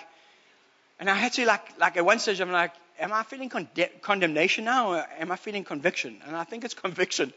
and 1.00 1.10
I 1.10 1.14
had 1.14 1.32
to 1.34 1.46
like, 1.46 1.78
like 1.78 1.96
at 1.96 2.04
one 2.04 2.18
stage, 2.18 2.40
I'm 2.40 2.52
like, 2.52 2.72
am 2.98 3.12
I 3.12 3.22
feeling 3.22 3.48
con- 3.48 3.68
condemnation 4.02 4.64
now 4.64 4.92
or 4.92 5.06
am 5.18 5.30
I 5.30 5.36
feeling 5.36 5.64
conviction? 5.64 6.20
And 6.26 6.36
I 6.36 6.44
think 6.44 6.64
it's 6.64 6.74
conviction. 6.86 7.32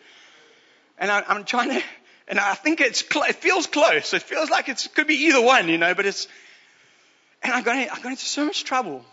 And 0.97 1.11
I, 1.11 1.23
am 1.27 1.45
trying 1.45 1.69
to, 1.69 1.81
and 2.27 2.39
I 2.39 2.53
think 2.53 2.81
it's, 2.81 3.03
cl- 3.07 3.25
it 3.25 3.35
feels 3.35 3.67
close. 3.67 4.13
It 4.13 4.21
feels 4.21 4.49
like 4.49 4.69
it 4.69 4.87
could 4.93 5.07
be 5.07 5.25
either 5.25 5.41
one, 5.41 5.69
you 5.69 5.77
know, 5.77 5.93
but 5.93 6.05
it's, 6.05 6.27
and 7.41 7.53
I 7.53 7.61
got, 7.61 7.75
in, 7.75 7.89
I 7.89 7.95
got 8.01 8.11
into 8.11 8.25
so 8.25 8.45
much 8.45 8.63
trouble. 8.63 9.05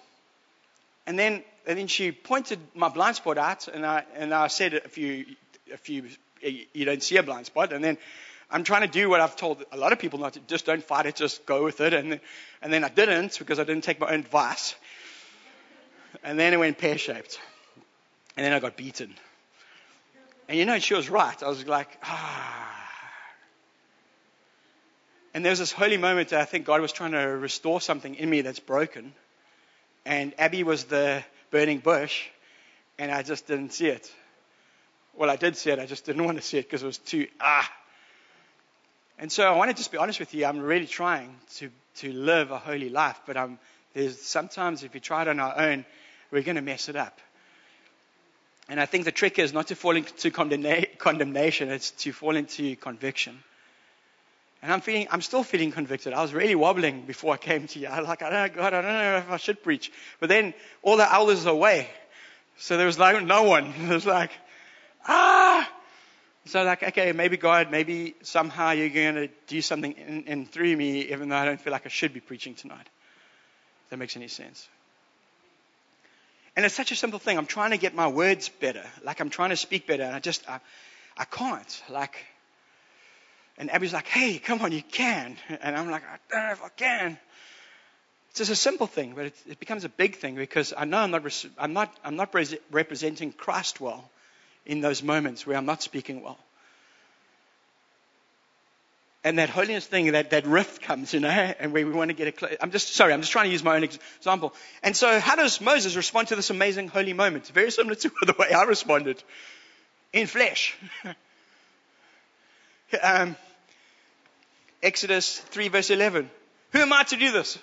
And 1.07 1.19
then, 1.19 1.45
and 1.67 1.79
then 1.79 1.87
she 1.87 2.13
pointed 2.13 2.59
my 2.75 2.89
blind 2.89 3.17
spot 3.17 3.39
out 3.39 3.69
and 3.69 3.87
I, 3.87 4.05
and 4.15 4.35
I 4.35 4.49
said, 4.49 4.75
if 4.75 4.99
you, 4.99 5.27
if 5.67 5.89
you, 5.89 6.05
you 6.43 6.85
don't 6.85 7.03
see 7.03 7.17
a 7.17 7.23
blind 7.23 7.47
spot. 7.47 7.73
And 7.73 7.85
then 7.85 7.99
I'm 8.51 8.65
trying 8.65 8.83
to 8.83 8.89
do 8.89 9.09
what 9.09 9.21
I've 9.21 9.37
told 9.37 9.65
a 9.73 9.77
lot 9.77 9.93
of 9.93 9.99
people 9.99 10.19
not 10.19 10.35
to 10.35 10.41
just 10.41 10.67
don't 10.67 10.83
fight 10.83 11.07
it, 11.07 11.17
just 11.17 11.47
go 11.47 11.65
with 11.65 11.81
it. 11.81 11.93
And, 11.93 12.21
and 12.63 12.73
then 12.73 12.85
I 12.85 12.89
didn't 12.89 13.39
because 13.39 13.59
I 13.59 13.65
didn't 13.65 13.85
take 13.85 14.01
my 14.01 14.09
own 14.09 14.21
advice. 14.21 14.75
And 16.27 16.37
then 16.37 16.53
it 16.53 16.57
went 16.57 16.77
pear 16.77 16.99
shaped. 16.99 17.39
And 18.37 18.45
then 18.45 18.53
I 18.53 18.59
got 18.59 18.77
beaten. 18.77 19.15
And 20.49 20.59
you 20.59 20.67
know, 20.67 20.81
she 20.81 20.95
was 20.95 21.09
right. 21.09 21.41
I 21.41 21.49
was 21.49 21.65
like, 21.67 21.89
ah. 22.03 22.73
And 25.33 25.45
there 25.45 25.51
was 25.51 25.61
this 25.61 25.71
holy 25.71 25.99
moment 25.99 26.31
that 26.31 26.41
I 26.41 26.45
think 26.45 26.67
God 26.67 26.81
was 26.81 26.91
trying 26.91 27.13
to 27.13 27.19
restore 27.19 27.81
something 27.81 28.17
in 28.17 28.29
me 28.29 28.41
that's 28.41 28.59
broken. 28.59 29.13
And 30.05 30.35
Abby 30.37 30.65
was 30.65 30.85
the 30.85 31.23
burning 31.53 31.79
bush, 31.79 32.27
and 32.99 33.13
I 33.13 33.23
just 33.23 33.47
didn't 33.47 33.73
see 33.73 33.87
it. 33.87 34.13
Well, 35.15 35.31
I 35.31 35.37
did 35.37 35.57
see 35.57 35.71
it, 35.71 35.79
I 35.79 35.87
just 35.87 36.05
didn't 36.07 36.25
want 36.27 36.39
to 36.39 36.43
see 36.43 36.59
it 36.59 36.63
because 36.63 36.83
it 36.83 36.87
was 36.87 36.99
too, 36.99 37.29
ah. 37.41 37.71
And 39.19 39.31
so 39.31 39.47
I 39.47 39.57
want 39.57 39.71
to 39.71 39.77
just 39.77 39.93
be 39.93 39.99
honest 39.99 40.19
with 40.19 40.35
you. 40.35 40.45
I'm 40.45 40.59
really 40.59 40.87
trying 40.87 41.37
to, 41.57 41.71
to 41.97 42.13
live 42.13 42.51
a 42.51 42.59
holy 42.59 42.89
life, 42.89 43.21
but 43.27 43.37
I'm, 43.37 43.61
there's 43.95 44.21
sometimes 44.21 44.83
if 44.83 44.93
we 44.93 45.01
try 45.01 45.23
it 45.23 45.29
on 45.29 45.39
our 45.39 45.57
own, 45.57 45.85
we're 46.31 46.43
going 46.43 46.57
to 46.57 46.63
mess 46.63 46.89
it 46.89 46.97
up. 46.97 47.19
And 48.69 48.81
I 48.81 48.87
think 48.87 49.05
the 49.05 49.13
trick 49.13 49.39
is 49.39 49.53
not 49.53 49.69
to 49.69 49.77
fall 49.77 49.97
into 49.97 50.31
condemnation, 50.31 51.69
it's 51.69 51.91
to 52.03 52.13
fall 52.13 52.35
into 52.35 52.75
conviction. 52.77 53.39
And 54.63 54.73
I'm 54.73 54.81
feeling, 54.81 55.07
I'm 55.11 55.23
still 55.23 55.45
feeling 55.45 55.71
convicted. 55.71 56.13
I 56.13 56.23
was 56.23 56.33
really 56.35 56.55
wobbling 56.55 57.03
before 57.03 57.35
I 57.35 57.37
came 57.37 57.69
to 57.69 57.79
you. 57.79 57.87
I 57.87 58.01
was 58.01 58.09
like, 58.09 58.23
I 58.23 58.31
don't 58.31 58.57
know, 58.57 58.63
God, 58.63 58.75
I 58.75 58.83
don't 58.83 58.93
know 58.93 59.17
if 59.19 59.31
I 59.31 59.37
should 59.37 59.63
preach. 59.63 59.93
But 60.19 60.29
then 60.29 60.55
all 60.83 60.97
the 60.97 61.13
elders 61.13 61.47
are 61.47 61.53
away. 61.53 61.89
So 62.57 62.77
there 62.77 62.87
was 62.87 62.99
like 62.99 63.23
no 63.23 63.45
one. 63.45 63.73
It 63.81 63.91
was 63.91 64.07
like, 64.07 64.31
ah, 65.07 65.71
so 66.47 66.63
like, 66.63 66.83
okay, 66.83 67.13
maybe 67.13 67.37
God, 67.37 67.71
maybe 67.71 68.15
somehow 68.23 68.71
you're 68.71 68.89
going 68.89 69.15
to 69.17 69.29
do 69.47 69.61
something 69.61 69.93
in, 69.93 70.23
in 70.25 70.47
through 70.47 70.77
me, 70.77 71.13
even 71.13 71.29
though 71.29 71.37
I 71.37 71.45
don't 71.45 71.61
feel 71.61 71.73
like 71.73 71.87
I 71.87 71.89
should 71.89 72.15
be 72.15 72.21
preaching 72.21 72.55
tonight. 72.55 72.87
If 73.85 73.91
that 73.91 73.99
makes 73.99 74.17
any 74.17 74.29
sense. 74.29 74.69
And 76.57 76.65
it's 76.65 76.75
such 76.75 76.91
a 76.91 76.97
simple 76.97 77.19
thing. 77.19 77.37
I'm 77.37 77.47
trying 77.47 77.73
to 77.73 77.77
get 77.77 77.95
my 77.95 78.09
words 78.09 78.49
better. 78.49 78.83
Like 79.05 79.21
I'm 79.21 79.29
trying 79.29 79.51
to 79.51 79.57
speak 79.57 79.87
better 79.87 80.03
and 80.03 80.17
I 80.17 80.21
just, 80.21 80.49
I, 80.49 80.61
I 81.17 81.25
can't. 81.25 81.83
Like, 81.91 82.17
and 83.59 83.71
Abby's 83.71 83.93
like, 83.93 84.07
hey, 84.07 84.39
come 84.39 84.63
on, 84.63 84.73
you 84.73 84.83
can. 84.83 85.37
And 85.61 85.77
I'm 85.77 85.91
like, 85.91 86.03
I 86.03 86.17
don't 86.35 86.47
know 86.47 86.53
if 86.53 86.63
I 86.63 86.69
can. 86.71 87.19
It's 88.31 88.39
just 88.39 88.51
a 88.51 88.57
simple 88.57 88.87
thing, 88.87 89.13
but 89.15 89.27
it, 89.27 89.35
it 89.49 89.61
becomes 89.61 89.85
a 89.85 89.89
big 89.89 90.17
thing 90.17 90.35
because 90.35 90.75
I 90.77 90.85
know 90.87 90.99
I'm 90.99 91.11
not, 91.11 91.45
I'm 91.59 91.73
not, 91.73 91.95
I'm 92.05 92.17
not 92.17 92.35
representing 92.71 93.33
Christ 93.33 93.81
well 93.81 94.11
in 94.65 94.81
those 94.81 95.03
moments 95.03 95.47
where 95.47 95.57
I'm 95.57 95.67
not 95.67 95.83
speaking 95.83 96.23
well. 96.23 96.39
And 99.27 99.41
that 99.41 99.51
holiness 99.51 99.85
thing, 99.85 100.13
that, 100.13 100.31
that 100.31 100.47
rift 100.47 100.83
comes, 100.83 101.13
you 101.13 101.19
know, 101.19 101.29
and 101.29 101.73
where 101.73 101.85
we 101.85 101.91
want 101.91 102.11
to 102.11 102.15
get 102.15 102.29
it. 102.29 102.39
Cl- 102.39 102.57
I'm 102.61 102.71
just, 102.71 102.95
sorry, 102.95 103.13
I'm 103.13 103.23
just 103.23 103.33
trying 103.33 103.47
to 103.47 103.51
use 103.51 103.65
my 103.65 103.75
own 103.75 103.83
example. 103.83 104.55
And 104.85 104.97
so 104.97 105.19
how 105.19 105.35
does 105.35 105.61
Moses 105.61 105.97
respond 105.97 106.29
to 106.29 106.37
this 106.37 106.51
amazing 106.51 106.87
holy 106.87 107.13
moment? 107.13 107.49
Very 107.49 107.73
similar 107.73 107.97
to 107.97 108.09
the 108.23 108.37
way 108.39 108.53
I 108.53 108.63
responded. 108.63 109.21
In 110.13 110.29
flesh. 110.29 110.77
um, 113.03 113.35
Exodus 114.81 115.41
3 115.41 115.71
verse 115.71 115.91
11. 115.91 116.31
Who 116.71 116.79
am 116.79 116.93
I 116.93 117.03
to 117.03 117.17
do 117.17 117.33
this? 117.33 117.59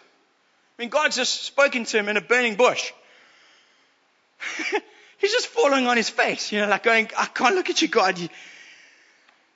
I 0.77 0.81
mean, 0.81 0.89
God's 0.89 1.15
just 1.15 1.43
spoken 1.43 1.85
to 1.85 1.97
him 1.97 2.09
in 2.09 2.17
a 2.17 2.21
burning 2.21 2.55
bush. 2.55 2.91
He's 5.17 5.31
just 5.31 5.47
falling 5.47 5.87
on 5.87 5.95
his 5.95 6.09
face, 6.09 6.51
you 6.51 6.59
know, 6.59 6.67
like 6.67 6.83
going, 6.83 7.09
I 7.17 7.27
can't 7.27 7.55
look 7.55 7.69
at 7.69 7.81
you, 7.81 7.87
God. 7.87 8.19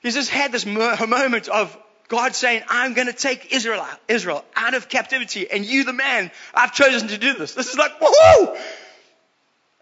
He's 0.00 0.14
just 0.14 0.30
had 0.30 0.52
this 0.52 0.64
moment 0.64 1.48
of 1.48 1.76
God 2.08 2.34
saying, 2.34 2.62
I'm 2.68 2.94
going 2.94 3.06
to 3.06 3.12
take 3.12 3.52
Israel, 3.52 3.86
Israel 4.08 4.44
out 4.56 4.74
of 4.74 4.88
captivity, 4.88 5.50
and 5.50 5.64
you, 5.64 5.84
the 5.84 5.92
man, 5.92 6.30
I've 6.54 6.72
chosen 6.72 7.08
to 7.08 7.18
do 7.18 7.34
this. 7.34 7.54
This 7.54 7.68
is 7.68 7.76
like, 7.76 8.00
woohoo! 8.00 8.58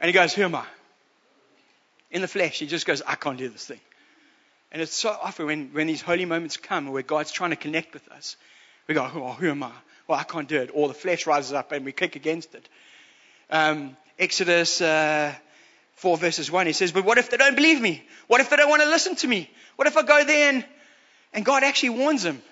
And 0.00 0.08
he 0.08 0.12
goes, 0.12 0.34
Who 0.34 0.42
am 0.42 0.54
I? 0.54 0.66
In 2.10 2.22
the 2.22 2.28
flesh, 2.28 2.58
he 2.58 2.66
just 2.66 2.86
goes, 2.86 3.02
I 3.06 3.14
can't 3.14 3.38
do 3.38 3.48
this 3.48 3.64
thing. 3.66 3.80
And 4.72 4.82
it's 4.82 4.94
so 4.94 5.10
often 5.10 5.46
when, 5.46 5.70
when 5.72 5.86
these 5.86 6.02
holy 6.02 6.24
moments 6.24 6.56
come 6.56 6.88
where 6.88 7.02
God's 7.02 7.30
trying 7.30 7.50
to 7.50 7.56
connect 7.56 7.94
with 7.94 8.06
us, 8.08 8.36
we 8.88 8.94
go, 8.94 9.02
oh, 9.02 9.32
who 9.32 9.50
am 9.50 9.62
I? 9.62 9.72
Well, 10.06 10.18
I 10.18 10.24
can't 10.24 10.48
do 10.48 10.60
it. 10.60 10.70
Or 10.74 10.88
the 10.88 10.94
flesh 10.94 11.26
rises 11.26 11.52
up 11.52 11.72
and 11.72 11.84
we 11.84 11.92
kick 11.92 12.16
against 12.16 12.54
it. 12.54 12.68
Um, 13.50 13.96
Exodus 14.18 14.80
uh, 14.80 15.34
4 15.94 16.16
verses 16.16 16.50
1, 16.50 16.66
he 16.66 16.72
says, 16.72 16.92
but 16.92 17.04
what 17.04 17.18
if 17.18 17.30
they 17.30 17.36
don't 17.36 17.56
believe 17.56 17.80
me? 17.80 18.02
What 18.26 18.40
if 18.40 18.50
they 18.50 18.56
don't 18.56 18.68
want 18.68 18.82
to 18.82 18.88
listen 18.88 19.16
to 19.16 19.28
me? 19.28 19.50
What 19.76 19.88
if 19.88 19.96
I 19.96 20.02
go 20.02 20.24
there 20.24 20.52
and, 20.52 20.64
and 21.32 21.44
God 21.44 21.62
actually 21.62 21.90
warns 21.90 22.22
them? 22.22 22.42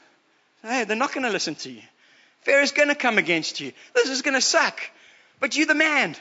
Hey, 0.62 0.84
they're 0.84 0.96
not 0.96 1.12
going 1.12 1.24
to 1.24 1.30
listen 1.30 1.54
to 1.56 1.70
you. 1.70 1.82
Pharaoh's 2.42 2.72
going 2.72 2.88
to 2.88 2.94
come 2.94 3.18
against 3.18 3.60
you. 3.60 3.72
This 3.94 4.10
is 4.10 4.22
going 4.22 4.34
to 4.34 4.40
suck. 4.40 4.80
But 5.40 5.56
you're 5.56 5.66
the 5.66 5.74
man. 5.74 6.16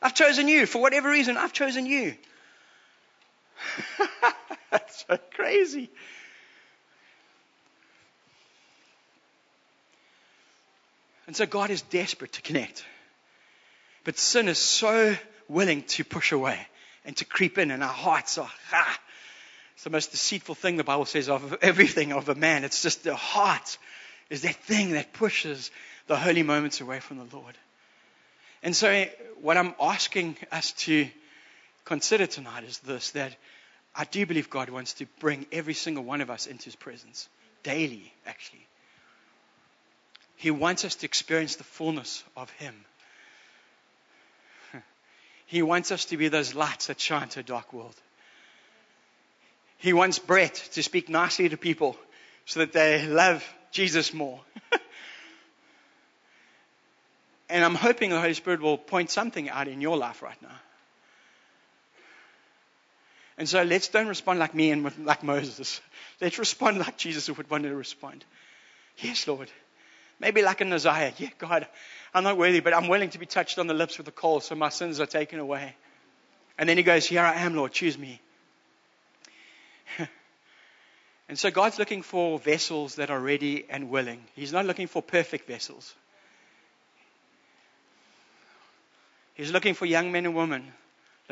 I've 0.00 0.14
chosen 0.14 0.48
you. 0.48 0.66
For 0.66 0.80
whatever 0.80 1.10
reason, 1.10 1.36
I've 1.36 1.52
chosen 1.52 1.86
you. 1.86 2.14
That's 4.70 5.04
so 5.08 5.18
crazy. 5.34 5.90
And 11.26 11.36
so 11.36 11.46
God 11.46 11.70
is 11.70 11.82
desperate 11.82 12.32
to 12.32 12.42
connect. 12.42 12.84
But 14.04 14.18
sin 14.18 14.48
is 14.48 14.58
so 14.58 15.16
willing 15.48 15.82
to 15.84 16.04
push 16.04 16.32
away 16.32 16.58
and 17.04 17.16
to 17.16 17.24
creep 17.24 17.58
in, 17.58 17.70
and 17.70 17.82
our 17.82 17.88
hearts 17.88 18.38
are, 18.38 18.50
ah, 18.72 18.98
it's 19.82 19.84
the 19.84 19.90
most 19.90 20.12
deceitful 20.12 20.54
thing 20.54 20.76
the 20.76 20.84
Bible 20.84 21.06
says 21.06 21.28
of 21.28 21.58
everything 21.60 22.12
of 22.12 22.28
a 22.28 22.36
man. 22.36 22.62
It's 22.62 22.82
just 22.82 23.02
the 23.02 23.16
heart 23.16 23.78
is 24.30 24.42
that 24.42 24.54
thing 24.54 24.92
that 24.92 25.12
pushes 25.12 25.72
the 26.06 26.16
holy 26.16 26.44
moments 26.44 26.80
away 26.80 27.00
from 27.00 27.18
the 27.18 27.26
Lord. 27.36 27.58
And 28.62 28.76
so, 28.76 29.06
what 29.40 29.56
I'm 29.56 29.74
asking 29.80 30.36
us 30.52 30.70
to 30.84 31.08
consider 31.84 32.28
tonight 32.28 32.62
is 32.62 32.78
this 32.78 33.10
that 33.10 33.34
I 33.92 34.04
do 34.04 34.24
believe 34.24 34.48
God 34.48 34.70
wants 34.70 34.92
to 34.94 35.06
bring 35.18 35.46
every 35.50 35.74
single 35.74 36.04
one 36.04 36.20
of 36.20 36.30
us 36.30 36.46
into 36.46 36.66
His 36.66 36.76
presence 36.76 37.28
daily, 37.64 38.14
actually. 38.24 38.64
He 40.36 40.52
wants 40.52 40.84
us 40.84 40.94
to 40.94 41.06
experience 41.06 41.56
the 41.56 41.64
fullness 41.64 42.22
of 42.36 42.50
Him. 42.50 42.76
He 45.46 45.60
wants 45.60 45.90
us 45.90 46.04
to 46.04 46.16
be 46.16 46.28
those 46.28 46.54
lights 46.54 46.86
that 46.86 47.00
shine 47.00 47.30
to 47.30 47.40
a 47.40 47.42
dark 47.42 47.72
world. 47.72 47.96
He 49.82 49.92
wants 49.92 50.20
Bret 50.20 50.54
to 50.74 50.82
speak 50.84 51.08
nicely 51.08 51.48
to 51.48 51.56
people 51.56 51.96
so 52.46 52.60
that 52.60 52.72
they 52.72 53.04
love 53.04 53.44
Jesus 53.72 54.14
more. 54.14 54.40
and 57.50 57.64
I'm 57.64 57.74
hoping 57.74 58.10
the 58.10 58.20
Holy 58.20 58.34
Spirit 58.34 58.60
will 58.60 58.78
point 58.78 59.10
something 59.10 59.50
out 59.50 59.66
in 59.66 59.80
your 59.80 59.96
life 59.96 60.22
right 60.22 60.40
now. 60.40 60.54
And 63.36 63.48
so 63.48 63.64
let's 63.64 63.88
don't 63.88 64.06
respond 64.06 64.38
like 64.38 64.54
me 64.54 64.70
and 64.70 65.04
like 65.04 65.24
Moses. 65.24 65.80
Let's 66.20 66.38
respond 66.38 66.78
like 66.78 66.96
Jesus 66.96 67.28
would 67.28 67.50
want 67.50 67.64
to 67.64 67.74
respond. 67.74 68.24
Yes, 68.98 69.26
Lord. 69.26 69.50
Maybe 70.20 70.42
like 70.42 70.60
a 70.60 70.72
Isaiah. 70.72 71.12
Yeah, 71.16 71.30
God, 71.38 71.66
I'm 72.14 72.22
not 72.22 72.38
worthy, 72.38 72.60
but 72.60 72.72
I'm 72.72 72.86
willing 72.86 73.10
to 73.10 73.18
be 73.18 73.26
touched 73.26 73.58
on 73.58 73.66
the 73.66 73.74
lips 73.74 73.96
with 73.96 74.06
the 74.06 74.12
coal 74.12 74.38
so 74.38 74.54
my 74.54 74.68
sins 74.68 75.00
are 75.00 75.06
taken 75.06 75.40
away. 75.40 75.74
And 76.56 76.68
then 76.68 76.76
he 76.76 76.84
goes, 76.84 77.04
Here 77.04 77.22
I 77.22 77.40
am, 77.40 77.56
Lord, 77.56 77.72
choose 77.72 77.98
me. 77.98 78.20
and 81.28 81.38
so 81.38 81.50
God's 81.50 81.78
looking 81.78 82.02
for 82.02 82.38
vessels 82.38 82.96
that 82.96 83.10
are 83.10 83.20
ready 83.20 83.64
and 83.68 83.90
willing. 83.90 84.22
He's 84.34 84.52
not 84.52 84.66
looking 84.66 84.86
for 84.86 85.02
perfect 85.02 85.46
vessels. 85.46 85.94
He's 89.34 89.52
looking 89.52 89.74
for 89.74 89.86
young 89.86 90.12
men 90.12 90.26
and 90.26 90.34
women 90.34 90.72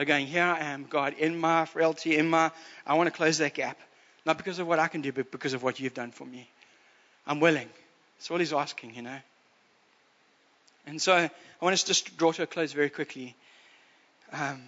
they're 0.00 0.06
going, 0.06 0.26
Here 0.26 0.44
I 0.44 0.60
am, 0.60 0.86
God, 0.88 1.14
in 1.18 1.38
my 1.38 1.66
frailty, 1.66 2.16
in 2.16 2.30
my, 2.30 2.50
I 2.86 2.94
want 2.94 3.08
to 3.08 3.10
close 3.10 3.36
that 3.36 3.52
gap. 3.52 3.78
Not 4.24 4.38
because 4.38 4.58
of 4.58 4.66
what 4.66 4.78
I 4.78 4.88
can 4.88 5.02
do, 5.02 5.12
but 5.12 5.30
because 5.30 5.52
of 5.52 5.62
what 5.62 5.78
you've 5.78 5.92
done 5.92 6.10
for 6.10 6.24
me. 6.24 6.48
I'm 7.26 7.38
willing. 7.38 7.68
That's 8.16 8.30
all 8.30 8.38
he's 8.38 8.52
asking, 8.52 8.94
you 8.94 9.02
know. 9.02 9.18
And 10.86 11.02
so 11.02 11.14
I 11.14 11.30
want 11.60 11.74
us 11.74 11.82
to 11.84 12.16
draw 12.16 12.32
to 12.32 12.44
a 12.44 12.46
close 12.46 12.72
very 12.72 12.88
quickly. 12.88 13.34
Um, 14.32 14.62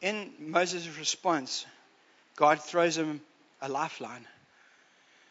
in 0.00 0.32
Moses' 0.38 0.98
response, 0.98 1.66
God 2.36 2.62
throws 2.62 2.96
him 2.96 3.20
a 3.60 3.68
lifeline. 3.68 4.26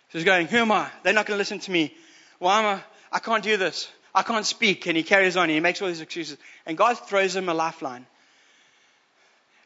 So 0.09 0.17
he's 0.17 0.25
going, 0.25 0.47
Who 0.47 0.57
am 0.57 0.71
I? 0.71 0.89
They're 1.03 1.13
not 1.13 1.25
going 1.25 1.35
to 1.35 1.39
listen 1.39 1.59
to 1.59 1.71
me. 1.71 1.93
Why 2.39 2.59
am 2.59 2.77
I? 2.77 2.83
I 3.11 3.19
can't 3.19 3.43
do 3.43 3.57
this. 3.57 3.91
I 4.13 4.23
can't 4.23 4.45
speak. 4.45 4.87
And 4.87 4.97
he 4.97 5.03
carries 5.03 5.37
on 5.37 5.43
and 5.43 5.51
he 5.51 5.59
makes 5.59 5.81
all 5.81 5.87
these 5.87 6.01
excuses. 6.01 6.37
And 6.65 6.77
God 6.77 6.93
throws 6.93 7.35
him 7.35 7.49
a 7.49 7.53
lifeline. 7.53 8.05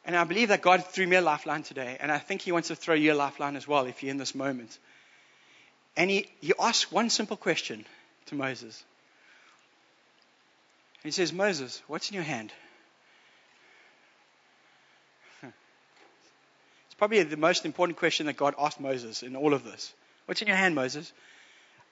And 0.06 0.16
I 0.16 0.24
believe 0.26 0.50
that 0.50 0.62
God 0.62 0.86
threw 0.86 1.08
me 1.08 1.16
a 1.16 1.22
lifeline 1.22 1.64
today. 1.64 1.98
And 2.00 2.12
I 2.12 2.18
think 2.18 2.42
he 2.42 2.52
wants 2.52 2.68
to 2.68 2.76
throw 2.76 2.96
you 2.96 3.14
a 3.14 3.16
lifeline 3.16 3.56
as 3.56 3.68
well 3.68 3.86
if 3.86 4.04
you're 4.04 4.12
in 4.12 4.18
this 4.18 4.36
moment. 4.36 4.78
And 5.96 6.10
he, 6.10 6.28
he 6.42 6.54
asks 6.60 6.92
one 6.92 7.10
simple 7.10 7.38
question 7.38 7.86
to 8.28 8.36
Moses. 8.36 8.84
And 11.04 11.06
he 11.06 11.12
says, 11.12 11.32
Moses, 11.32 11.82
what's 11.88 12.10
in 12.10 12.16
your 12.16 12.24
hand? 12.24 12.52
Probably 17.04 17.22
the 17.24 17.36
most 17.36 17.66
important 17.66 17.98
question 17.98 18.28
that 18.28 18.38
God 18.38 18.56
asked 18.58 18.80
Moses 18.80 19.24
in 19.24 19.36
all 19.36 19.54
of 19.54 19.66
this. 19.66 19.94
What's 20.26 20.42
in 20.42 20.48
your 20.48 20.56
hand, 20.56 20.74
Moses? 20.74 21.12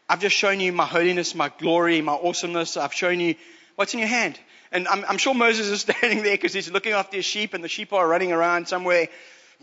I've 0.08 0.22
just 0.22 0.38
shown 0.38 0.62
you 0.62 0.72
my 0.72 0.86
holiness, 0.86 1.36
my 1.36 1.52
glory, 1.58 2.00
my 2.00 2.14
awesomeness. 2.14 2.78
I've 2.78 2.94
shown 2.94 3.20
you 3.20 3.36
what's 3.76 3.94
in 3.94 4.00
your 4.00 4.08
hand. 4.08 4.40
And 4.72 4.88
I'm, 4.88 5.04
I'm 5.04 5.18
sure 5.18 5.34
Moses 5.34 5.68
is 5.68 5.82
standing 6.02 6.24
there 6.24 6.36
because 6.36 6.54
he's 6.54 6.72
looking 6.72 6.94
after 6.94 7.18
his 7.18 7.26
sheep 7.26 7.54
and 7.54 7.62
the 7.62 7.68
sheep 7.68 7.92
are 7.92 8.08
running 8.08 8.32
around 8.32 8.70
somewhere 8.70 9.10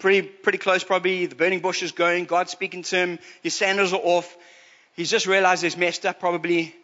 pretty, 0.00 0.20
pretty 0.20 0.58
close 0.58 0.84
probably. 0.84 1.24
The 1.24 1.34
burning 1.34 1.60
bush 1.60 1.82
is 1.82 1.92
going. 1.92 2.26
God's 2.26 2.50
speaking 2.50 2.82
to 2.82 2.96
him. 2.96 3.18
His 3.42 3.54
sandals 3.54 3.94
are 3.94 4.02
off. 4.02 4.36
He's 4.96 5.10
just 5.10 5.26
realized 5.26 5.62
he's 5.62 5.78
messed 5.78 6.04
up 6.04 6.20
probably. 6.20 6.76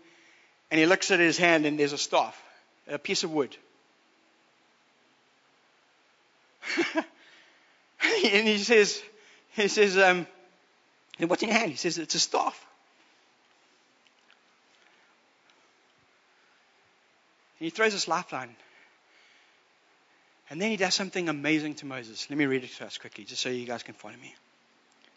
And 0.70 0.80
he 0.80 0.86
looks 0.86 1.10
at 1.10 1.20
his 1.20 1.36
hand 1.36 1.66
and 1.66 1.78
there's 1.78 1.92
a 1.92 1.98
staff, 1.98 2.42
a 2.88 2.98
piece 2.98 3.24
of 3.24 3.30
wood. 3.30 3.54
and 8.32 8.48
he 8.48 8.58
says, 8.58 9.02
he 9.52 9.68
says, 9.68 9.98
um, 9.98 10.26
what's 11.18 11.42
in 11.42 11.50
your 11.50 11.58
hand? 11.58 11.70
He 11.70 11.76
says, 11.76 11.98
It's 11.98 12.14
a 12.14 12.20
staff. 12.20 12.66
And 17.58 17.66
he 17.66 17.70
throws 17.70 17.92
this 17.92 18.08
lifeline. 18.08 18.54
And 20.50 20.60
then 20.60 20.70
he 20.70 20.76
does 20.76 20.94
something 20.94 21.28
amazing 21.28 21.74
to 21.76 21.86
Moses. 21.86 22.28
Let 22.28 22.38
me 22.38 22.46
read 22.46 22.64
it 22.64 22.70
to 22.72 22.86
us 22.86 22.98
quickly, 22.98 23.24
just 23.24 23.42
so 23.42 23.48
you 23.48 23.66
guys 23.66 23.82
can 23.82 23.94
follow 23.94 24.16
me. 24.16 24.34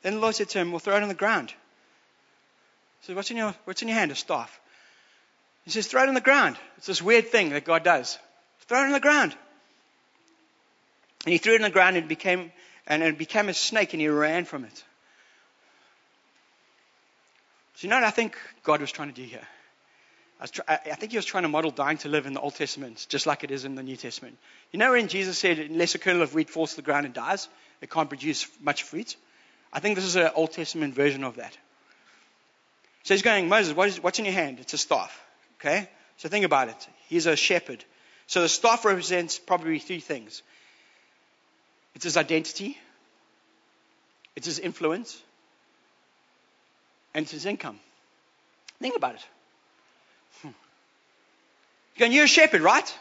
Then 0.02 0.16
the 0.16 0.20
Lord 0.20 0.36
said 0.36 0.50
to 0.50 0.60
him, 0.60 0.72
We'll 0.72 0.80
throw 0.80 0.98
it 0.98 1.04
on 1.04 1.10
the 1.10 1.16
ground. 1.16 1.50
He 1.50 3.08
says, 3.08 3.16
What's 3.16 3.32
in 3.32 3.38
your, 3.38 3.56
what's 3.66 3.82
in 3.82 3.88
your 3.88 3.98
hand? 3.98 4.12
A 4.12 4.16
staff. 4.16 4.60
He 5.64 5.72
says, 5.72 5.88
Throw 5.88 6.04
it 6.04 6.10
on 6.10 6.16
the 6.16 6.22
ground. 6.22 6.58
It's 6.78 6.88
this 6.88 7.02
weird 7.02 7.28
thing 7.30 7.50
that 7.50 7.66
God 7.66 7.84
does. 7.84 8.20
Throw 8.68 8.82
it 8.82 8.88
on 8.88 8.92
the 8.92 9.00
ground. 9.00 9.36
And 11.26 11.32
he 11.32 11.40
threw 11.40 11.54
it 11.54 11.62
on 11.62 11.70
the 11.70 11.70
ground 11.70 11.98
and 11.98 12.06
it 12.06 12.10
became, 12.10 12.52
and 12.88 13.04
it 13.04 13.18
became 13.18 13.50
a 13.50 13.54
snake 13.54 13.94
and 13.94 14.02
he 14.02 14.08
ran 14.08 14.46
from 14.46 14.64
it. 14.64 14.84
So 17.76 17.86
you 17.86 17.90
know 17.90 17.98
what 17.98 18.06
I 18.06 18.12
think 18.12 18.36
God 18.64 18.82
was 18.82 18.92
trying 18.92 19.10
to 19.10 19.14
do 19.14 19.24
here? 19.24 19.46
I, 20.40 20.46
try, 20.48 20.66
I, 20.68 20.96
think 20.96 21.12
he 21.12 21.18
was 21.18 21.26
trying 21.26 21.44
to 21.44 21.50
model 21.50 21.72
dying 21.72 21.98
to 22.00 22.10
live 22.10 22.26
in 22.26 22.34
the 22.34 22.40
Old 22.40 22.56
Testament, 22.56 23.06
just 23.10 23.26
like 23.26 23.44
it 23.44 23.52
is 23.52 23.66
in 23.66 23.76
the 23.76 23.84
New 23.84 23.98
Testament. 23.98 24.38
You 24.72 24.80
know 24.80 24.92
when 24.92 25.08
Jesus 25.08 25.38
said, 25.38 25.60
unless 25.60 25.96
a 25.96 26.00
kernel 26.00 26.22
of 26.22 26.34
wheat 26.34 26.50
falls 26.50 26.72
to 26.72 26.76
the 26.78 26.82
ground 26.84 27.06
and 27.06 27.14
dies, 27.14 27.50
it 27.82 27.90
can't 27.90 28.10
produce 28.10 28.48
much 28.62 28.84
fruit? 28.84 29.16
I 29.74 29.80
think 29.80 29.96
this 29.96 30.06
is 30.06 30.16
an 30.16 30.30
Old 30.36 30.52
Testament 30.52 30.94
version 30.94 31.24
of 31.24 31.36
that. 31.36 31.58
So 33.04 33.14
he's 33.14 33.24
going, 33.24 33.50
Moses, 33.50 33.76
what 33.76 33.90
is, 33.90 34.02
what's 34.02 34.20
in 34.20 34.26
your 34.26 34.34
hand? 34.34 34.60
It's 34.60 34.74
a 34.74 34.78
staff. 34.78 35.20
Okay? 35.60 35.90
So 36.18 36.30
think 36.30 36.46
about 36.46 36.70
it. 36.70 36.88
He's 37.10 37.26
a 37.26 37.36
shepherd. 37.36 37.84
So 38.28 38.42
the 38.42 38.50
staff 38.50 38.86
represents 38.86 39.40
probably 39.40 39.80
three 39.80 40.00
things 40.00 40.44
it's 41.98 42.04
his 42.04 42.16
identity, 42.16 42.78
it's 44.36 44.46
his 44.46 44.60
influence, 44.60 45.20
and 47.16 47.24
it's 47.24 47.32
his 47.32 47.48
income. 47.48 47.80
Think 48.80 48.96
about 48.96 49.16
it. 49.16 49.26
Hmm. 50.44 50.50
You're 51.96 52.00
going, 52.02 52.12
you're 52.12 52.26
a 52.26 52.28
shepherd, 52.28 52.62
right? 52.62 53.00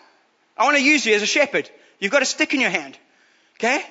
I 0.56 0.64
want 0.64 0.78
to 0.78 0.82
use 0.82 1.04
you 1.04 1.14
as 1.14 1.20
a 1.20 1.26
shepherd. 1.26 1.68
You've 1.98 2.10
got 2.10 2.22
a 2.22 2.24
stick 2.24 2.54
in 2.54 2.60
your 2.62 2.70
hand. 2.70 2.96
Okay? 3.58 3.82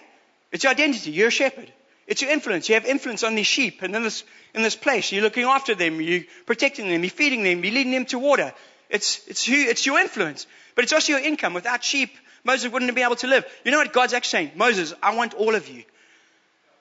It's 0.52 0.64
your 0.64 0.72
identity. 0.72 1.12
You're 1.12 1.28
a 1.28 1.30
shepherd. 1.30 1.72
It's 2.08 2.24
your 2.24 2.32
influence. 2.32 2.68
You 2.68 2.74
have 2.74 2.86
influence 2.86 3.24
on 3.24 3.36
these 3.36 3.46
sheep 3.46 3.84
and 3.84 3.96
in 3.96 4.02
this, 4.02 4.24
in 4.56 4.64
this 4.64 4.76
place. 4.76 5.12
You're 5.12 5.22
looking 5.22 5.44
after 5.44 5.76
them. 5.76 6.02
You're 6.02 6.24
protecting 6.48 6.90
them. 6.90 7.04
You're 7.04 7.12
feeding 7.12 7.44
them. 7.44 7.64
You're 7.64 7.76
leading 7.76 7.92
them 7.92 8.06
to 8.06 8.18
water. 8.18 8.56
It's, 8.90 9.22
it's, 9.28 9.46
who, 9.46 9.54
it's 9.54 9.86
your 9.86 10.00
influence. 10.00 10.48
But 10.74 10.84
it's 10.84 10.94
also 10.94 11.12
your 11.12 11.22
income. 11.22 11.54
Without 11.54 11.84
sheep, 11.84 12.10
Moses 12.46 12.72
wouldn't 12.72 12.94
be 12.96 13.02
able 13.02 13.16
to 13.18 13.28
live. 13.28 13.44
You 13.66 13.72
know 13.72 13.80
what 13.80 13.92
God's 13.92 14.14
actually 14.14 14.30
saying? 14.30 14.52
Moses, 14.56 14.94
I 15.02 15.16
want 15.16 15.34
all 15.34 15.56
of 15.56 15.68
you. 15.68 15.84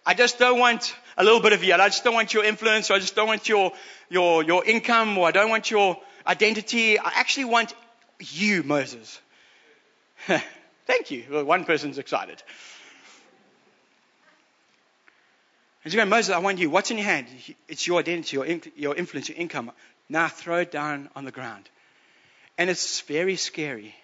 I 0.06 0.12
just 0.12 0.38
don't 0.38 0.60
want 0.60 0.94
a 1.16 1.24
little 1.24 1.40
bit 1.40 1.54
of 1.54 1.64
you. 1.64 1.72
I 1.72 1.88
just 1.88 2.04
don't 2.04 2.14
want 2.14 2.34
your 2.34 2.44
influence 2.44 2.90
or 2.90 2.94
I 2.94 2.98
just 2.98 3.16
don't 3.16 3.26
want 3.26 3.48
your, 3.48 3.72
your, 4.10 4.44
your 4.44 4.62
income 4.64 5.16
or 5.16 5.26
I 5.26 5.30
don't 5.30 5.48
want 5.48 5.70
your 5.70 5.96
identity. 6.26 6.98
I 6.98 7.12
actually 7.14 7.46
want 7.46 7.74
you, 8.20 8.62
Moses. 8.62 9.18
Thank 10.86 11.10
you. 11.10 11.24
Well, 11.30 11.44
one 11.44 11.64
person's 11.64 11.96
excited. 11.96 12.42
And 15.82 15.94
going, 15.94 16.08
Moses, 16.10 16.34
I 16.34 16.38
want 16.38 16.58
you. 16.58 16.68
What's 16.68 16.90
in 16.90 16.98
your 16.98 17.06
hand? 17.06 17.26
It's 17.68 17.86
your 17.86 18.00
identity, 18.00 18.36
your, 18.36 18.46
your 18.76 18.94
influence, 18.94 19.30
your 19.30 19.38
income. 19.38 19.72
Now 20.10 20.28
throw 20.28 20.58
it 20.58 20.70
down 20.70 21.08
on 21.16 21.24
the 21.24 21.30
ground. 21.30 21.70
And 22.58 22.68
it's 22.68 23.00
very 23.00 23.36
scary 23.36 23.94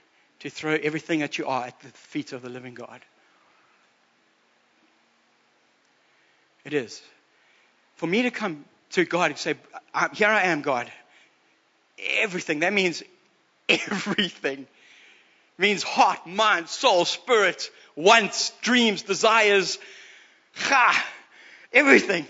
to 0.41 0.51
throw 0.51 0.75
everything 0.75 1.21
that 1.21 1.39
you 1.39 1.47
are 1.47 1.67
at 1.67 1.79
the 1.81 1.89
feet 1.89 2.33
of 2.33 2.43
the 2.43 2.49
living 2.49 2.75
God. 2.75 3.01
It 6.65 6.75
is. 6.75 7.01
For 7.97 8.07
me 8.07 8.23
to 8.23 8.31
come 8.31 8.65
to 8.91 9.05
God 9.05 9.31
and 9.31 9.39
say, 9.39 9.55
uh, 9.95 10.09
Here 10.13 10.29
I 10.29 10.45
am, 10.45 10.63
God. 10.63 10.91
Everything. 11.99 12.61
That 12.61 12.73
means 12.73 13.03
everything. 13.69 14.61
It 14.61 15.63
means 15.63 15.83
heart, 15.83 16.27
mind, 16.27 16.69
soul, 16.69 17.05
spirit, 17.05 17.71
wants, 17.95 18.53
dreams, 18.63 19.03
desires. 19.03 19.79
Ha! 20.55 21.07
Everything. 21.73 22.27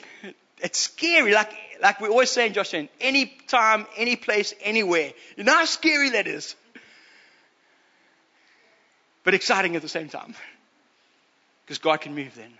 It's 0.62 0.78
scary. 0.78 1.32
Like, 1.32 1.52
like 1.80 2.00
we 2.00 2.08
always 2.08 2.30
say 2.30 2.46
in 2.46 2.52
Josh, 2.52 2.74
any 3.00 3.26
time, 3.46 3.86
any 3.96 4.16
place, 4.16 4.52
anywhere. 4.60 5.12
You 5.36 5.44
know 5.44 5.54
how 5.54 5.64
scary 5.64 6.10
that 6.10 6.26
is? 6.26 6.54
But 9.24 9.34
exciting 9.34 9.76
at 9.76 9.82
the 9.82 9.88
same 9.88 10.08
time. 10.08 10.34
Because 11.64 11.78
God 11.78 12.00
can 12.00 12.14
move 12.14 12.34
then. 12.34 12.52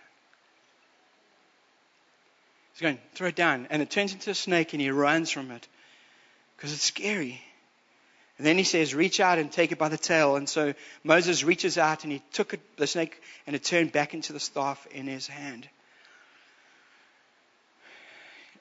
He's 2.75 2.83
going, 2.83 2.99
throw 3.15 3.29
it 3.29 3.37
down. 3.37 3.67
And 3.71 3.83
it 3.83 3.91
turns 3.91 4.13
into 4.13 4.31
a 4.31 4.35
snake 4.35 4.73
and 4.73 4.81
he 4.81 4.91
runs 4.91 5.31
from 5.31 5.51
it. 5.51 5.67
Because 6.57 6.73
it's 6.73 6.83
scary. 6.83 7.41
And 8.39 8.47
then 8.47 8.57
he 8.57 8.65
says, 8.65 8.95
reach 8.95 9.21
out 9.21 9.39
and 9.39 9.53
take 9.53 9.71
it 9.71 9.79
by 9.79 9.89
the 9.89 9.99
tail. 9.99 10.37
And 10.37 10.49
so 10.49 10.73
Moses 11.05 11.45
reaches 11.45 11.77
out 11.77 12.05
and 12.05 12.13
he 12.13 12.23
took 12.33 12.55
it, 12.55 12.61
the 12.77 12.87
snake 12.87 13.23
and 13.47 13.55
it 13.55 13.65
turned 13.65 13.93
back 13.93 14.15
into 14.15 14.33
the 14.33 14.41
staff 14.41 14.87
in 14.93 15.07
his 15.07 15.27
hand. 15.27 15.69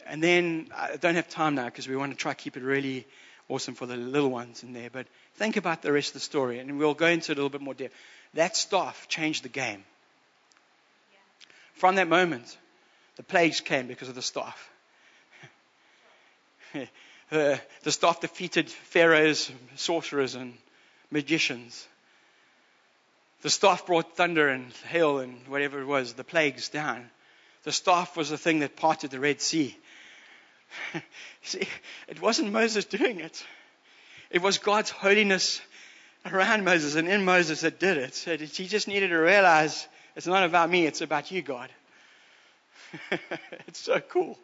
And 0.06 0.24
then 0.24 0.68
I 0.76 0.98
don't 0.98 1.16
have 1.16 1.30
time 1.30 1.56
now 1.56 1.66
because 1.66 1.88
we 1.88 1.96
want 1.96 2.12
to 2.12 2.18
try 2.18 2.34
to 2.34 2.38
keep 2.38 2.58
it 2.58 2.64
really 2.64 3.06
awesome 3.50 3.76
for 3.76 3.86
the 3.86 3.98
little 3.98 4.30
ones 4.30 4.64
in 4.64 4.74
there. 4.74 4.90
But 4.90 5.08
think 5.36 5.58
about 5.58 5.82
the 5.82 5.92
rest 5.92 6.10
of 6.10 6.14
the 6.14 6.20
story, 6.20 6.60
and 6.60 6.78
we'll 6.80 6.94
go 6.94 7.08
into 7.08 7.32
it 7.32 7.38
a 7.38 7.42
little 7.42 7.50
bit 7.50 7.62
more 7.62 7.74
depth. 7.74 7.96
That 8.36 8.56
staff 8.56 9.08
changed 9.08 9.44
the 9.44 9.50
game. 9.50 9.84
From 11.74 11.96
that 11.96 12.08
moment, 12.08 12.58
the 13.16 13.24
plagues 13.24 13.60
came 13.60 13.88
because 13.88 14.10
of 14.10 14.16
the 14.16 14.22
staff. 14.22 14.70
the, 17.30 17.60
the 17.84 17.92
staff 17.92 18.22
defeated 18.22 18.70
pharaohs, 18.70 19.52
sorcerers, 19.76 20.36
and 20.36 20.54
magicians. 21.12 21.88
The 23.42 23.50
staff 23.50 23.86
brought 23.86 24.16
thunder 24.16 24.50
and 24.50 24.72
hail 24.90 25.20
and 25.20 25.40
whatever 25.48 25.82
it 25.82 25.86
was, 25.86 26.14
the 26.14 26.24
plagues 26.24 26.70
down. 26.70 27.10
The 27.64 27.72
staff 27.72 28.16
was 28.16 28.30
the 28.30 28.38
thing 28.38 28.60
that 28.60 28.76
parted 28.76 29.12
the 29.12 29.20
Red 29.20 29.42
Sea. 29.42 29.76
See, 31.44 31.68
it 32.08 32.22
wasn't 32.22 32.52
Moses 32.52 32.86
doing 32.86 33.20
it. 33.20 33.46
It 34.30 34.42
was 34.42 34.58
God's 34.58 34.90
holiness 34.90 35.62
around 36.26 36.64
Moses 36.64 36.96
and 36.96 37.08
in 37.08 37.26
Moses 37.26 37.62
that 37.62 37.80
did 37.80 37.98
it. 37.98 38.14
So 38.14 38.38
he 38.38 38.68
just 38.68 38.88
needed 38.88 39.10
to 39.10 39.18
realize 39.18 39.88
it's 40.16 40.28
not 40.28 40.44
about 40.44 40.70
me, 40.70 40.86
it's 40.86 41.02
about 41.02 41.32
you, 41.32 41.42
God. 41.42 41.70
it's 43.68 43.80
so 43.80 44.00
cool. 44.00 44.38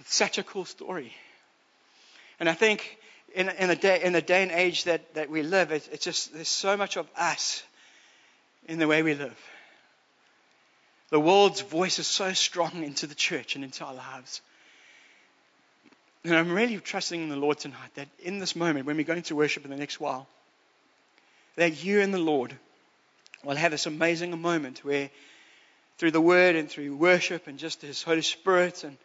It's 0.00 0.14
such 0.14 0.38
a 0.38 0.42
cool 0.42 0.64
story. 0.64 1.12
And 2.38 2.48
I 2.48 2.54
think 2.54 2.98
in, 3.34 3.48
in, 3.48 3.68
the, 3.68 3.76
day, 3.76 4.02
in 4.02 4.12
the 4.12 4.22
day 4.22 4.42
and 4.42 4.52
age 4.52 4.84
that, 4.84 5.14
that 5.14 5.30
we 5.30 5.42
live, 5.42 5.72
it, 5.72 5.88
it's 5.92 6.04
just, 6.04 6.32
there's 6.32 6.48
so 6.48 6.76
much 6.76 6.96
of 6.96 7.08
us 7.16 7.62
in 8.66 8.78
the 8.78 8.86
way 8.86 9.02
we 9.02 9.14
live. 9.14 9.36
The 11.10 11.20
world's 11.20 11.60
voice 11.60 11.98
is 11.98 12.06
so 12.06 12.32
strong 12.32 12.82
into 12.82 13.06
the 13.06 13.14
church 13.14 13.54
and 13.54 13.64
into 13.64 13.84
our 13.84 13.94
lives. 13.94 14.40
And 16.24 16.34
I'm 16.34 16.50
really 16.50 16.78
trusting 16.78 17.22
in 17.22 17.28
the 17.28 17.36
Lord 17.36 17.58
tonight 17.58 17.94
that 17.94 18.08
in 18.18 18.38
this 18.38 18.56
moment, 18.56 18.86
when 18.86 18.96
we're 18.96 19.04
going 19.04 19.22
to 19.22 19.36
worship 19.36 19.64
in 19.64 19.70
the 19.70 19.76
next 19.76 20.00
while, 20.00 20.26
that 21.54 21.84
you 21.84 22.00
and 22.00 22.12
the 22.12 22.18
Lord 22.18 22.52
will 23.44 23.54
have 23.54 23.70
this 23.70 23.86
amazing 23.86 24.38
moment 24.40 24.84
where, 24.84 25.10
through 25.98 26.10
the 26.10 26.20
Word 26.20 26.56
and 26.56 26.68
through 26.68 26.96
worship 26.96 27.46
and 27.46 27.58
just 27.58 27.82
His 27.82 28.02
Holy 28.02 28.22
Spirit, 28.22 28.82
and 28.82 28.96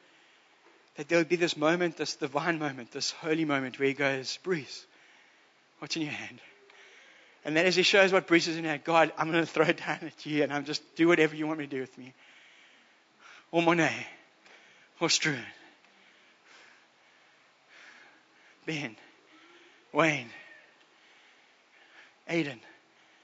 that 0.96 1.08
there 1.08 1.20
will 1.20 1.26
be 1.26 1.36
this 1.36 1.56
moment, 1.56 1.98
this 1.98 2.16
divine 2.16 2.58
moment, 2.58 2.92
this 2.92 3.12
holy 3.12 3.46
moment 3.46 3.78
where 3.78 3.88
He 3.88 3.94
goes, 3.94 4.40
Bruce, 4.44 4.86
what's 5.78 5.96
in 5.96 6.02
your 6.02 6.12
hand? 6.12 6.40
And 7.44 7.56
then 7.56 7.66
as 7.66 7.76
he 7.76 7.84
shows 7.84 8.14
what 8.14 8.28
Bruce 8.28 8.48
is 8.48 8.58
in 8.58 8.64
there, 8.64 8.78
God, 8.78 9.12
I'm 9.18 9.32
going 9.32 9.44
to 9.44 9.52
throw 9.52 9.66
it 9.66 9.78
down 9.78 10.00
at 10.02 10.26
you 10.26 10.44
and 10.44 10.54
I'm 10.54 10.66
just 10.66 10.96
do 10.96 11.08
whatever 11.08 11.36
you 11.36 11.48
want 11.48 11.60
me 11.60 11.66
to 11.66 11.72
do 11.72 11.82
with 11.82 11.98
me. 11.98 12.14
Or 13.52 13.62
Monet. 13.62 14.08
Or 15.00 15.08
Struan. 15.08 15.44
Ben. 18.66 18.96
Wayne. 19.92 20.30
Aiden. 22.30 22.60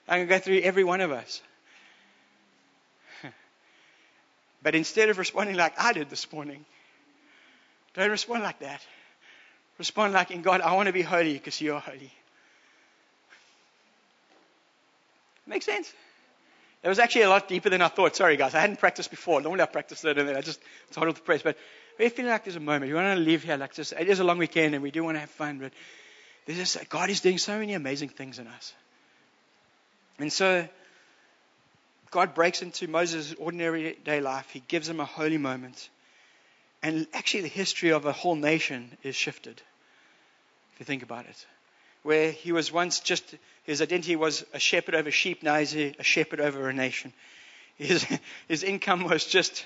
I'm 0.07 0.19
going 0.19 0.27
to 0.27 0.35
go 0.35 0.39
through 0.39 0.59
every 0.61 0.83
one 0.83 1.01
of 1.01 1.11
us. 1.11 1.41
But 4.63 4.73
instead 4.73 5.09
of 5.09 5.19
responding 5.19 5.55
like 5.55 5.79
I 5.79 5.93
did 5.93 6.09
this 6.09 6.31
morning, 6.33 6.65
don't 7.93 8.09
respond 8.09 8.43
like 8.43 8.59
that. 8.59 8.81
Respond 9.77 10.13
like 10.13 10.31
in 10.31 10.41
God, 10.41 10.61
I 10.61 10.73
want 10.73 10.87
to 10.87 10.93
be 10.93 11.03
holy 11.03 11.33
because 11.33 11.61
you 11.61 11.75
are 11.75 11.79
holy. 11.79 12.11
Make 15.47 15.63
sense? 15.63 15.91
It 16.83 16.89
was 16.89 16.99
actually 16.99 17.23
a 17.23 17.29
lot 17.29 17.47
deeper 17.47 17.69
than 17.69 17.81
I 17.81 17.87
thought. 17.87 18.15
Sorry, 18.15 18.37
guys. 18.37 18.53
I 18.53 18.59
hadn't 18.59 18.79
practiced 18.79 19.09
before. 19.09 19.41
Normally 19.41 19.63
I 19.63 19.65
practiced 19.65 20.05
it 20.05 20.17
and 20.17 20.29
then 20.29 20.35
I 20.35 20.41
just 20.41 20.61
started 20.91 21.15
the 21.15 21.21
press. 21.21 21.41
But 21.41 21.57
we're 21.97 22.09
feeling 22.09 22.31
like 22.31 22.43
there's 22.43 22.55
a 22.55 22.61
moment. 22.61 22.91
We 22.91 22.93
want 22.93 23.17
to 23.17 23.23
live 23.23 23.43
here 23.43 23.57
like 23.57 23.73
this. 23.73 23.93
It 23.93 24.07
is 24.07 24.19
a 24.19 24.23
long 24.23 24.37
weekend 24.37 24.75
and 24.75 24.83
we 24.83 24.91
do 24.91 25.03
want 25.03 25.15
to 25.15 25.21
have 25.21 25.29
fun. 25.31 25.59
But 25.59 25.71
there's 26.45 26.59
just, 26.59 26.89
God 26.89 27.09
is 27.09 27.21
doing 27.21 27.37
so 27.37 27.57
many 27.57 27.73
amazing 27.73 28.09
things 28.09 28.39
in 28.39 28.47
us. 28.47 28.73
And 30.19 30.31
so 30.31 30.67
God 32.11 32.35
breaks 32.35 32.61
into 32.61 32.87
Moses' 32.87 33.33
ordinary 33.37 33.97
day 34.03 34.21
life. 34.21 34.49
He 34.51 34.61
gives 34.67 34.87
him 34.87 34.99
a 34.99 35.05
holy 35.05 35.37
moment. 35.37 35.89
And 36.83 37.07
actually, 37.13 37.41
the 37.41 37.47
history 37.47 37.91
of 37.91 38.05
a 38.05 38.11
whole 38.11 38.35
nation 38.35 38.95
is 39.01 39.15
shifted, 39.15 39.61
if 40.73 40.79
you 40.79 40.85
think 40.85 41.01
about 41.01 41.25
it 41.25 41.45
where 42.07 42.31
he 42.31 42.53
was 42.53 42.71
once 42.71 43.01
just, 43.01 43.35
his 43.65 43.81
identity 43.81 44.15
was 44.15 44.45
a 44.53 44.59
shepherd 44.59 44.95
over 44.95 45.11
sheep, 45.11 45.43
now 45.43 45.59
he's 45.59 45.75
a 45.75 46.03
shepherd 46.03 46.39
over 46.39 46.69
a 46.69 46.73
nation. 46.73 47.11
His, 47.75 48.07
his 48.47 48.63
income 48.63 49.03
was 49.03 49.25
just 49.25 49.65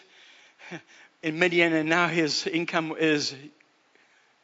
in 1.22 1.38
Midian, 1.38 1.72
and 1.74 1.88
now 1.88 2.08
his 2.08 2.48
income 2.48 2.96
is 2.98 3.36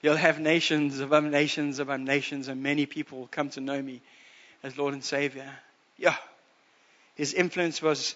you'll 0.03 0.15
have 0.15 0.39
nations 0.39 0.99
above 0.99 1.23
nations 1.23 1.79
above 1.79 1.99
nations, 1.99 2.49
and 2.49 2.61
many 2.61 2.85
people 2.85 3.17
will 3.17 3.27
come 3.27 3.49
to 3.49 3.61
know 3.61 3.81
me 3.81 4.03
as 4.61 4.77
Lord 4.77 4.93
and 4.93 5.03
Savior. 5.03 5.49
Yeah. 5.97 6.17
His 7.15 7.33
influence 7.33 7.81
was 7.81 8.15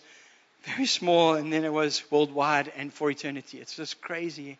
very 0.61 0.85
small, 0.85 1.33
and 1.33 1.51
then 1.51 1.65
it 1.65 1.73
was 1.73 2.03
worldwide 2.11 2.71
and 2.77 2.93
for 2.93 3.09
eternity. 3.09 3.59
It's 3.59 3.77
just 3.77 3.99
crazy 3.99 4.59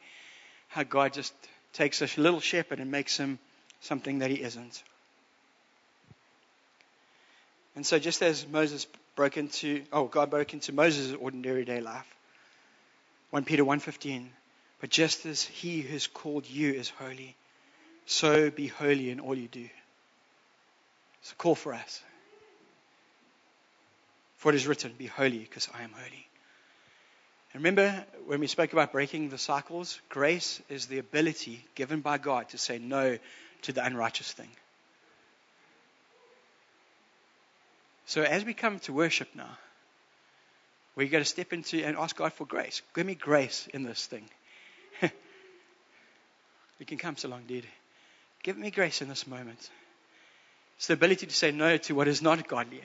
how 0.70 0.82
God 0.82 1.14
just 1.14 1.36
takes 1.74 2.02
a 2.02 2.08
little 2.20 2.40
shepherd 2.40 2.80
and 2.80 2.90
makes 2.90 3.18
him 3.18 3.38
something 3.82 4.18
that 4.20 4.32
he 4.32 4.42
isn't. 4.42 4.82
And 7.76 7.86
so, 7.86 8.00
just 8.00 8.22
as 8.22 8.46
Moses 8.48 8.86
broke 9.16 9.38
into, 9.38 9.84
oh, 9.94 10.06
God 10.06 10.30
broke 10.30 10.54
into 10.54 10.74
Moses' 10.74 11.16
ordinary 11.20 11.66
day 11.66 11.82
life, 11.82 12.08
1 13.30 13.46
Peter 13.46 13.64
1:15, 13.64 14.28
but 14.80 14.90
just 14.90 15.26
as 15.26 15.44
He 15.44 15.82
who 15.82 15.94
has 15.94 16.08
called 16.08 16.48
you 16.48 16.74
is 16.74 16.90
holy, 16.90 17.36
so 18.06 18.50
be 18.50 18.68
holy 18.68 19.10
in 19.10 19.20
all 19.20 19.36
you 19.36 19.48
do. 19.48 19.70
It's 21.22 21.32
a 21.32 21.36
call 21.36 21.56
for 21.56 21.74
us. 21.74 22.02
For 24.36 24.52
it 24.52 24.56
is 24.56 24.68
written, 24.68 24.94
Be 24.98 25.06
holy, 25.06 25.40
because 25.40 25.70
I 25.74 25.84
am 25.84 25.92
holy. 25.92 26.28
And 27.54 27.64
remember 27.64 28.06
when 28.26 28.40
we 28.40 28.48
spoke 28.48 28.74
about 28.74 28.92
breaking 28.92 29.30
the 29.30 29.38
cycles? 29.38 30.00
Grace 30.10 30.62
is 30.68 30.88
the 30.88 31.00
ability 31.00 31.66
given 31.76 32.02
by 32.02 32.18
God 32.18 32.50
to 32.50 32.58
say 32.58 32.80
no 32.80 33.20
to 33.64 33.72
the 33.72 33.86
unrighteous 33.86 34.32
thing. 34.32 34.50
So 38.12 38.24
as 38.24 38.44
we 38.44 38.54
come 38.54 38.78
to 38.80 38.92
worship 38.92 39.30
now, 39.36 39.58
we're 40.98 41.08
going 41.08 41.24
to 41.24 41.30
step 41.30 41.54
into 41.54 41.82
and 41.82 41.96
ask 41.96 42.14
God 42.14 42.34
for 42.34 42.46
grace. 42.46 42.82
Give 42.94 43.06
me 43.06 43.16
grace 43.16 43.70
in 43.74 43.84
this 43.84 44.06
thing. 44.06 44.30
you 45.02 46.86
can 46.86 46.98
come 46.98 47.16
so 47.16 47.30
long, 47.30 47.44
dude. 47.48 47.66
Give 48.44 48.58
me 48.58 48.70
grace 48.70 49.02
in 49.02 49.08
this 49.08 49.26
moment. 49.26 49.70
It's 50.76 50.88
the 50.88 50.96
ability 50.96 51.28
to 51.28 51.34
say 51.34 51.52
no 51.52 51.78
to 51.78 51.96
what 51.96 52.10
is 52.10 52.22
not 52.22 52.46
godly, 52.50 52.82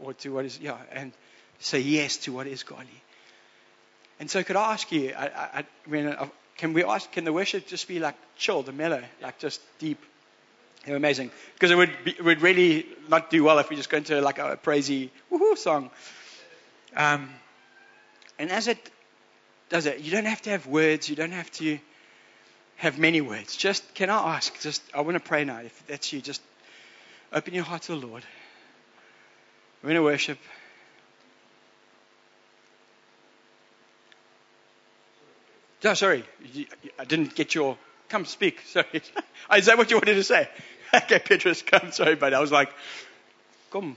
or 0.00 0.14
to 0.14 0.30
what 0.30 0.46
is, 0.46 0.58
yeah, 0.58 0.78
and 0.92 1.12
say 1.58 1.80
yes 1.80 2.16
to 2.16 2.32
what 2.32 2.46
is 2.46 2.62
godly. 2.62 3.02
And 4.18 4.30
so, 4.30 4.42
could 4.42 4.56
I 4.56 4.72
ask 4.72 4.90
you? 4.90 5.12
I, 5.14 5.26
I, 5.26 5.64
I 5.92 6.06
uh, 6.06 6.28
can 6.56 6.72
we 6.72 6.84
ask? 6.84 7.12
Can 7.12 7.24
the 7.24 7.34
worship 7.34 7.66
just 7.66 7.86
be 7.86 7.98
like 7.98 8.14
chill, 8.38 8.62
the 8.62 8.72
mellow, 8.72 9.02
like 9.20 9.38
just 9.40 9.60
deep? 9.78 10.02
They're 10.84 10.96
amazing 10.96 11.30
because 11.54 11.70
it 11.70 11.76
would 11.76 11.92
be, 12.04 12.12
it 12.12 12.24
would 12.24 12.40
really 12.40 12.86
not 13.08 13.30
do 13.30 13.44
well 13.44 13.58
if 13.58 13.68
we 13.68 13.76
just 13.76 13.90
go 13.90 13.98
into 13.98 14.20
like 14.20 14.38
a 14.38 14.58
praisey 14.62 15.10
woohoo 15.30 15.58
song. 15.58 15.90
Um, 16.96 17.30
and 18.38 18.50
as 18.50 18.66
it 18.66 18.90
does 19.68 19.86
it, 19.86 20.00
you 20.00 20.10
don't 20.10 20.24
have 20.24 20.42
to 20.42 20.50
have 20.50 20.66
words. 20.66 21.08
You 21.08 21.16
don't 21.16 21.32
have 21.32 21.50
to 21.52 21.78
have 22.76 22.98
many 22.98 23.20
words. 23.20 23.56
Just 23.56 23.94
can 23.94 24.08
I 24.08 24.36
ask? 24.36 24.58
Just 24.60 24.82
I 24.94 25.02
want 25.02 25.16
to 25.16 25.20
pray 25.20 25.44
now. 25.44 25.58
If 25.58 25.86
that's 25.86 26.12
you, 26.12 26.22
just 26.22 26.40
open 27.32 27.52
your 27.52 27.64
heart 27.64 27.82
to 27.82 27.92
the 27.92 28.06
Lord. 28.06 28.24
We're 29.82 29.88
going 29.88 29.96
to 29.96 30.02
worship. 30.02 30.38
Oh, 35.84 35.94
sorry, 35.94 36.24
I 36.98 37.04
didn't 37.04 37.34
get 37.34 37.54
your. 37.54 37.78
Come 38.10 38.24
speak. 38.26 38.60
Sorry. 38.66 39.02
Is 39.56 39.66
that 39.66 39.78
what 39.78 39.90
you 39.90 39.96
wanted 39.96 40.14
to 40.14 40.24
say? 40.24 40.48
Okay, 40.92 41.20
Petrus, 41.20 41.62
come. 41.62 41.92
Sorry, 41.92 42.16
but 42.16 42.34
I 42.34 42.40
was 42.40 42.50
like, 42.50 42.68
come. 43.70 43.96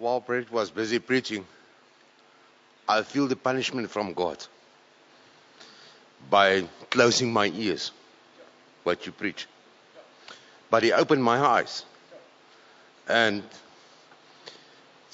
While 0.00 0.18
Bret 0.18 0.50
was 0.50 0.72
busy 0.72 0.98
preaching, 0.98 1.46
I 2.88 3.02
feel 3.02 3.28
the 3.28 3.36
punishment 3.36 3.88
from 3.88 4.14
God 4.14 4.44
by 6.28 6.64
closing 6.90 7.32
my 7.32 7.52
ears, 7.54 7.92
what 8.82 9.06
you 9.06 9.12
preach. 9.12 9.46
But 10.68 10.82
He 10.82 10.92
opened 10.92 11.22
my 11.22 11.38
eyes. 11.38 11.84
And 13.06 13.44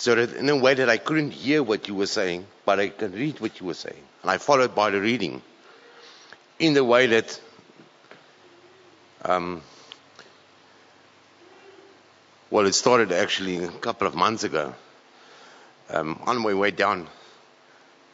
so 0.02 0.16
that 0.16 0.34
in 0.34 0.48
a 0.48 0.56
way 0.56 0.74
that 0.74 0.90
I 0.90 0.96
couldn't 0.96 1.30
hear 1.30 1.62
what 1.62 1.86
you 1.86 1.94
were 1.94 2.08
saying, 2.08 2.44
but 2.64 2.80
I 2.80 2.88
could 2.88 3.14
read 3.14 3.38
what 3.38 3.60
you 3.60 3.66
were 3.66 3.74
saying. 3.74 4.02
And 4.22 4.32
I 4.32 4.38
followed 4.38 4.74
by 4.74 4.90
the 4.90 5.00
reading 5.00 5.40
in 6.58 6.74
the 6.74 6.82
way 6.82 7.06
that 7.06 7.40
um, 9.24 9.62
well, 12.50 12.66
it 12.66 12.72
started 12.72 13.12
actually 13.12 13.62
a 13.62 13.68
couple 13.68 14.08
of 14.08 14.16
months 14.16 14.42
ago. 14.42 14.74
Um, 15.88 16.20
on 16.26 16.38
my 16.38 16.52
way 16.54 16.72
down, 16.72 17.06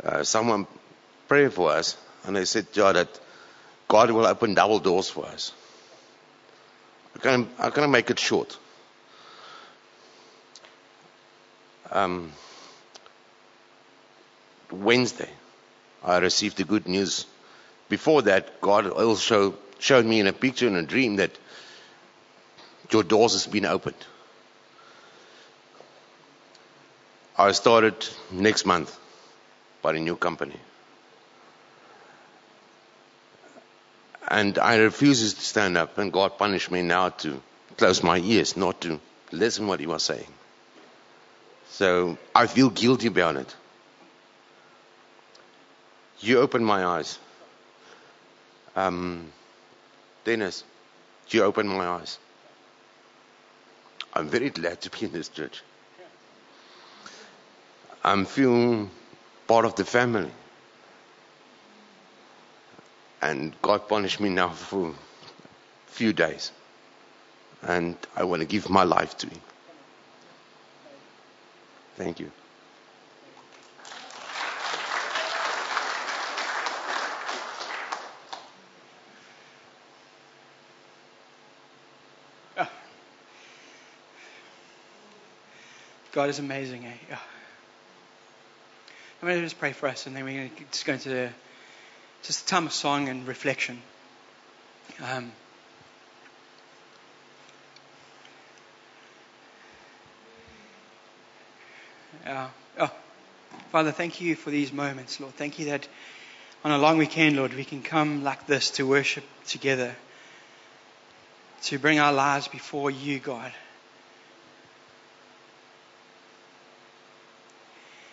uh, 0.05 0.25
someone 0.25 0.67
prayed 1.27 1.55
for 1.55 1.71
us, 1.71 1.97
and 2.25 2.37
they 2.37 2.45
said, 2.45 2.67
"Yeah, 2.75 2.93
that 2.93 3.21
God 3.89 4.11
will 4.11 4.27
open 4.27 4.53
double 4.53 4.79
doors 4.79 5.09
for 5.09 5.25
us." 5.25 5.53
I'm 7.15 7.21
gonna, 7.23 7.47
I'm 7.59 7.71
gonna 7.71 7.89
make 7.89 8.11
it 8.11 8.19
short. 8.19 8.59
Um, 11.93 12.33
Wednesday, 14.71 15.31
I 16.05 16.19
received 16.19 16.57
the 16.57 16.65
good 16.65 16.87
news. 16.87 17.27
Before 17.89 18.23
that, 18.23 18.61
God 18.61 18.87
also 18.87 19.57
showed 19.79 20.05
me 20.05 20.21
in 20.21 20.27
a 20.27 20.33
picture 20.33 20.67
in 20.67 20.77
a 20.77 20.83
dream 20.83 21.17
that 21.17 21.31
your 22.91 23.03
doors 23.03 23.33
has 23.33 23.47
been 23.47 23.65
opened. 23.65 23.97
I 27.37 27.53
started 27.53 27.95
next 28.31 28.67
month 28.67 28.99
by 29.81 29.95
a 29.95 30.01
new 30.01 30.17
company. 30.17 30.57
And 34.27 34.59
I 34.59 34.77
refused 34.77 35.37
to 35.39 35.45
stand 35.45 35.79
up, 35.79 35.97
and 35.97 36.13
God 36.13 36.37
punished 36.37 36.71
me 36.71 36.83
now 36.83 37.11
to 37.11 37.41
close 37.77 38.03
my 38.03 38.19
ears, 38.19 38.57
not 38.57 38.81
to 38.83 39.01
listen 39.33 39.67
what 39.67 39.81
He 39.81 39.87
was 39.87 40.03
saying. 40.03 40.27
So 41.71 42.19
I 42.35 42.47
feel 42.47 42.71
guilty 42.71 43.07
about 43.07 43.37
it. 43.37 43.55
You 46.21 46.41
opened 46.41 46.67
my 46.67 46.85
eyes. 46.85 47.19
Um, 48.75 49.33
Dennis, 50.25 50.65
you 51.29 51.45
opened 51.45 51.69
my 51.69 51.87
eyes. 51.87 52.19
I'm 54.13 54.29
very 54.29 54.51
glad 54.51 54.81
to 54.83 54.91
be 54.91 55.07
in 55.07 55.13
this 55.13 55.29
church. 55.29 55.63
I'm 58.03 58.25
feeling 58.25 58.91
part 59.47 59.65
of 59.65 59.77
the 59.77 59.85
family. 59.85 60.31
And 63.21 63.53
God 63.63 63.89
punished 63.89 64.21
me 64.21 64.29
now 64.29 64.51
for 64.51 64.91
a 64.91 64.95
few 65.87 66.13
days. 66.13 66.53
And 67.63 67.97
I 68.17 68.25
want 68.25 68.41
to 68.41 68.47
give 68.47 68.71
my 68.71 68.85
life 68.85 69.17
to 69.19 69.29
Him. 69.29 69.41
Thank 71.99 72.21
you. 72.21 72.31
God 86.13 86.31
is 86.31 86.39
amazing, 86.39 86.87
eh? 86.87 87.17
I'm 89.21 89.29
going 89.29 89.39
to 89.39 89.43
just 89.45 89.59
pray 89.59 89.73
for 89.73 89.89
us, 89.89 90.07
and 90.07 90.15
then 90.15 90.25
we're 90.25 90.37
going 90.37 90.51
to 90.51 90.65
just 90.71 90.87
go 90.87 90.93
into 90.93 91.09
the, 91.09 91.31
just 92.23 92.45
a 92.45 92.47
time 92.47 92.67
of 92.67 92.73
song 92.73 93.09
and 93.09 93.27
reflection. 93.27 93.83
Um, 95.03 95.33
Uh, 102.29 102.47
oh, 102.79 102.91
Father, 103.73 103.91
thank 103.91 104.21
you 104.21 104.37
for 104.37 104.51
these 104.51 104.71
moments, 104.71 105.19
Lord. 105.19 105.35
Thank 105.37 105.59
you 105.59 105.67
that 105.67 105.89
on 106.63 106.73
a 106.73 106.77
long 106.77 106.99
weekend, 106.99 107.37
Lord, 107.37 107.55
we 107.55 107.65
can 107.65 107.83
come 107.83 108.23
like 108.23 108.47
this 108.47 108.73
to 108.73 108.87
worship 108.87 109.25
together, 109.47 109.97
to 111.63 111.79
bring 111.79 111.99
our 111.99 112.13
lives 112.13 112.47
before 112.47 112.91
you, 112.91 113.19
God. 113.19 113.51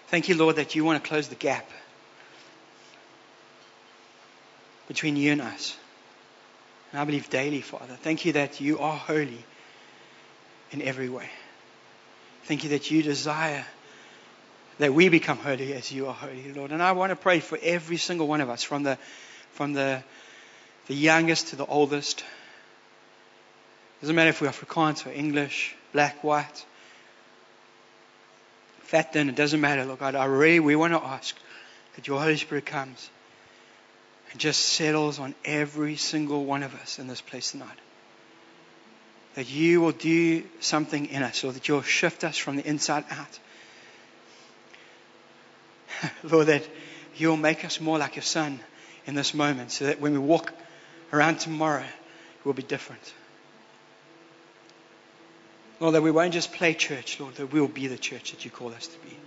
Thank 0.08 0.30
you, 0.30 0.38
Lord, 0.38 0.56
that 0.56 0.76
you 0.76 0.86
want 0.86 1.04
to 1.04 1.10
close 1.10 1.28
the 1.28 1.36
gap 1.36 1.70
between 4.88 5.18
you 5.18 5.34
and 5.34 5.42
us. 5.42 5.76
And 6.94 7.02
I 7.02 7.04
believe 7.04 7.30
daily, 7.30 7.60
Father. 7.60 7.98
Thank 8.02 8.24
you 8.24 8.32
that 8.34 8.62
you 8.62 8.80
are 8.80 8.96
holy 8.96 9.44
in 10.72 10.82
every 10.82 11.10
way. 11.10 11.30
Thank 12.46 12.64
you 12.64 12.70
that 12.70 12.90
you 12.90 13.04
desire 13.04 13.66
that 14.78 14.94
we 14.94 15.10
become 15.10 15.38
holy 15.38 15.74
as 15.74 15.92
you 15.92 16.08
are 16.08 16.14
holy, 16.14 16.52
Lord. 16.54 16.72
And 16.72 16.84
I 16.84 16.92
want 16.92 17.12
to 17.12 17.16
pray 17.16 17.40
for 17.40 17.58
every 17.62 17.98
single 17.98 18.28
one 18.28 18.42
of 18.42 18.50
us, 18.50 18.64
from 18.64 18.84
the, 18.84 18.98
from 19.54 19.74
the, 19.74 20.04
the 20.88 20.96
youngest 20.96 21.50
to 21.50 21.56
the 21.56 21.66
oldest. 21.66 22.24
Doesn't 24.02 24.16
matter 24.16 24.30
if 24.30 24.42
we're 24.42 24.50
Afrikaans 24.50 25.08
or 25.08 25.12
English, 25.12 25.76
black, 25.94 26.24
white, 26.24 26.66
fat, 28.84 29.14
thin, 29.14 29.30
it 29.30 29.36
doesn't 29.36 29.62
matter. 29.62 29.86
Lord 29.86 30.00
God, 30.00 30.16
I 30.16 30.26
really, 30.26 30.60
we 30.60 30.76
want 30.76 30.94
to 30.94 31.02
ask 31.02 31.36
that 31.96 32.08
your 32.08 32.20
Holy 32.20 32.38
Spirit 32.38 32.66
comes 32.66 33.10
and 34.32 34.40
just 34.40 34.62
settles 34.62 35.20
on 35.20 35.34
every 35.46 35.96
single 35.96 36.44
one 36.44 36.64
of 36.64 36.76
us 36.76 37.00
in 37.00 37.08
this 37.08 37.22
place 37.22 37.52
tonight. 37.52 37.80
that 39.36 39.50
you 39.50 39.82
will 39.82 39.92
do 39.92 40.44
something 40.62 41.08
in 41.08 41.22
us, 41.22 41.44
or 41.44 41.52
that 41.52 41.68
you'll 41.68 41.82
shift 41.82 42.24
us 42.24 42.38
from 42.38 42.56
the 42.56 42.68
inside 42.68 43.04
out. 43.12 43.40
Lord, 46.24 46.48
that 46.48 46.68
you'll 47.16 47.38
make 47.38 47.66
us 47.66 47.80
more 47.80 47.98
like 47.98 48.16
your 48.16 48.24
son 48.24 48.60
in 49.06 49.16
this 49.16 49.34
moment, 49.34 49.72
so 49.72 49.86
that 49.86 50.00
when 50.00 50.14
we 50.14 50.20
walk 50.20 50.54
around 51.14 51.40
tomorrow, 51.40 51.84
it 51.84 52.46
will 52.46 52.54
be 52.54 52.64
different. 52.64 53.14
Lord, 55.80 55.96
that 55.96 56.02
we 56.02 56.12
won't 56.12 56.34
just 56.34 56.54
play 56.54 56.74
church, 56.74 57.20
Lord, 57.20 57.36
that 57.36 57.48
we 57.48 57.60
will 57.60 57.68
be 57.68 57.88
the 57.88 57.98
church 57.98 58.32
that 58.32 58.46
you 58.46 58.52
call 58.52 58.74
us 58.74 58.88
to 58.88 59.00
be. 59.00 59.18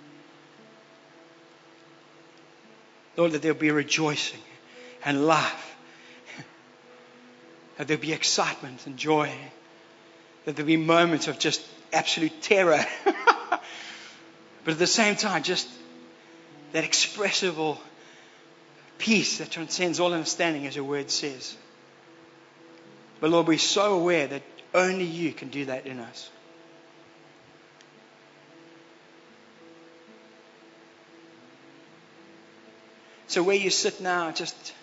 Lord, 3.16 3.32
that 3.32 3.42
there'll 3.42 3.58
be 3.58 3.70
rejoicing 3.70 4.40
and 5.04 5.26
laugh. 5.26 5.76
That 7.76 7.86
there'll 7.86 8.00
be 8.00 8.12
excitement 8.12 8.86
and 8.86 8.96
joy. 8.96 9.32
That 10.44 10.56
there'll 10.56 10.66
be 10.66 10.76
moments 10.76 11.28
of 11.28 11.38
just 11.38 11.64
absolute 11.92 12.42
terror. 12.42 12.84
but 13.04 13.60
at 14.66 14.78
the 14.78 14.86
same 14.86 15.16
time, 15.16 15.42
just 15.42 15.68
that 16.72 16.84
expressible 16.84 17.80
peace 18.98 19.38
that 19.38 19.50
transcends 19.50 20.00
all 20.00 20.12
understanding, 20.12 20.66
as 20.66 20.76
your 20.76 20.84
word 20.84 21.10
says. 21.10 21.56
But 23.20 23.30
Lord, 23.30 23.46
we're 23.46 23.58
so 23.58 23.94
aware 23.94 24.26
that 24.26 24.42
only 24.74 25.04
you 25.04 25.32
can 25.32 25.48
do 25.48 25.66
that 25.66 25.86
in 25.86 25.98
us. 25.98 26.30
So 33.28 33.42
where 33.42 33.56
you 33.56 33.70
sit 33.70 34.00
now, 34.00 34.30
just 34.30 34.74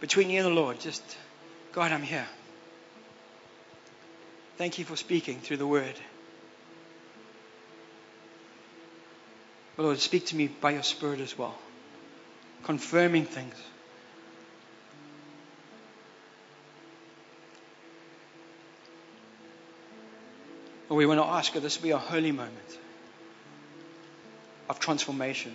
between 0.00 0.30
you 0.30 0.38
and 0.44 0.46
the 0.46 0.60
Lord, 0.60 0.80
just, 0.80 1.02
God, 1.72 1.92
I'm 1.92 2.02
here. 2.02 2.26
Thank 4.58 4.78
you 4.78 4.84
for 4.84 4.96
speaking 4.96 5.40
through 5.40 5.56
the 5.56 5.66
word. 5.66 5.94
But 9.80 9.86
Lord, 9.86 9.98
speak 9.98 10.26
to 10.26 10.36
me 10.36 10.46
by 10.46 10.72
your 10.72 10.82
Spirit 10.82 11.20
as 11.20 11.38
well, 11.38 11.56
confirming 12.64 13.24
things. 13.24 13.54
Lord, 20.90 20.98
we 20.98 21.06
want 21.06 21.18
to 21.18 21.24
ask 21.24 21.54
that 21.54 21.60
this 21.60 21.78
be 21.78 21.92
a 21.92 21.96
holy 21.96 22.30
moment 22.30 22.78
of 24.68 24.78
transformation. 24.80 25.54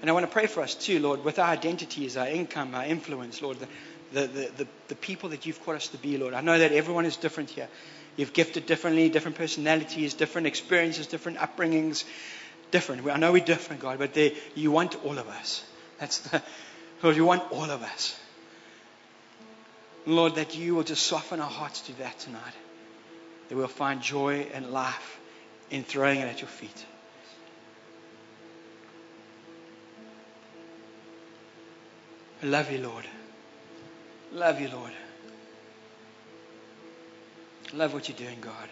And 0.00 0.10
I 0.10 0.12
want 0.14 0.26
to 0.26 0.32
pray 0.32 0.48
for 0.48 0.60
us 0.60 0.74
too, 0.74 0.98
Lord, 0.98 1.22
with 1.22 1.38
our 1.38 1.50
identities, 1.50 2.16
our 2.16 2.26
income, 2.26 2.74
our 2.74 2.84
influence, 2.84 3.40
Lord, 3.40 3.60
the, 3.60 3.68
the, 4.12 4.26
the, 4.26 4.66
the, 4.88 4.94
people 4.94 5.30
that 5.30 5.46
you've 5.46 5.62
called 5.64 5.76
us 5.76 5.88
to 5.88 5.98
be, 5.98 6.18
Lord. 6.18 6.34
I 6.34 6.40
know 6.40 6.58
that 6.58 6.72
everyone 6.72 7.06
is 7.06 7.16
different 7.16 7.50
here. 7.50 7.68
You've 8.16 8.32
gifted 8.32 8.66
differently, 8.66 9.08
different 9.08 9.36
personalities, 9.36 10.14
different 10.14 10.46
experiences, 10.46 11.06
different 11.06 11.38
upbringings, 11.38 12.04
different. 12.70 13.06
I 13.06 13.16
know 13.16 13.32
we're 13.32 13.44
different, 13.44 13.80
God, 13.80 13.98
but 13.98 14.12
they, 14.14 14.36
you 14.54 14.70
want 14.70 15.02
all 15.04 15.18
of 15.18 15.28
us. 15.28 15.64
That's 15.98 16.18
the, 16.18 16.42
Lord, 17.02 17.16
you 17.16 17.24
want 17.24 17.50
all 17.50 17.70
of 17.70 17.82
us. 17.82 18.18
Lord, 20.04 20.34
that 20.34 20.56
you 20.56 20.74
will 20.74 20.82
just 20.82 21.04
soften 21.04 21.40
our 21.40 21.50
hearts 21.50 21.80
to 21.82 21.98
that 21.98 22.18
tonight. 22.18 22.54
That 23.48 23.56
we'll 23.56 23.68
find 23.68 24.02
joy 24.02 24.48
and 24.52 24.72
life 24.72 25.20
in 25.70 25.84
throwing 25.84 26.20
it 26.20 26.24
at 26.24 26.40
your 26.40 26.48
feet. 26.48 26.86
I 32.42 32.46
love 32.46 32.70
you, 32.72 32.78
Lord. 32.78 33.06
Love 34.32 34.60
you, 34.60 34.68
Lord. 34.68 34.92
Love 37.74 37.92
what 37.92 38.08
you're 38.08 38.16
doing, 38.16 38.38
God. 38.40 38.68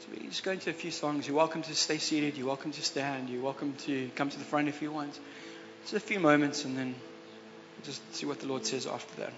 So 0.00 0.08
we 0.12 0.26
just 0.28 0.42
go 0.42 0.50
into 0.50 0.68
a 0.68 0.74
few 0.74 0.90
songs. 0.90 1.26
You're 1.26 1.36
welcome 1.36 1.62
to 1.62 1.74
stay 1.74 1.96
seated. 1.96 2.36
You're 2.36 2.46
welcome 2.46 2.72
to 2.72 2.82
stand. 2.82 3.30
You're 3.30 3.42
welcome 3.42 3.74
to 3.86 4.10
come 4.14 4.28
to 4.28 4.38
the 4.38 4.44
front 4.44 4.68
if 4.68 4.82
you 4.82 4.92
want. 4.92 5.18
Just 5.82 5.94
a 5.94 6.00
few 6.00 6.20
moments 6.20 6.66
and 6.66 6.76
then 6.76 6.94
just 7.82 8.14
see 8.14 8.26
what 8.26 8.40
the 8.40 8.46
Lord 8.46 8.66
says 8.66 8.86
after 8.86 9.22
that. 9.22 9.32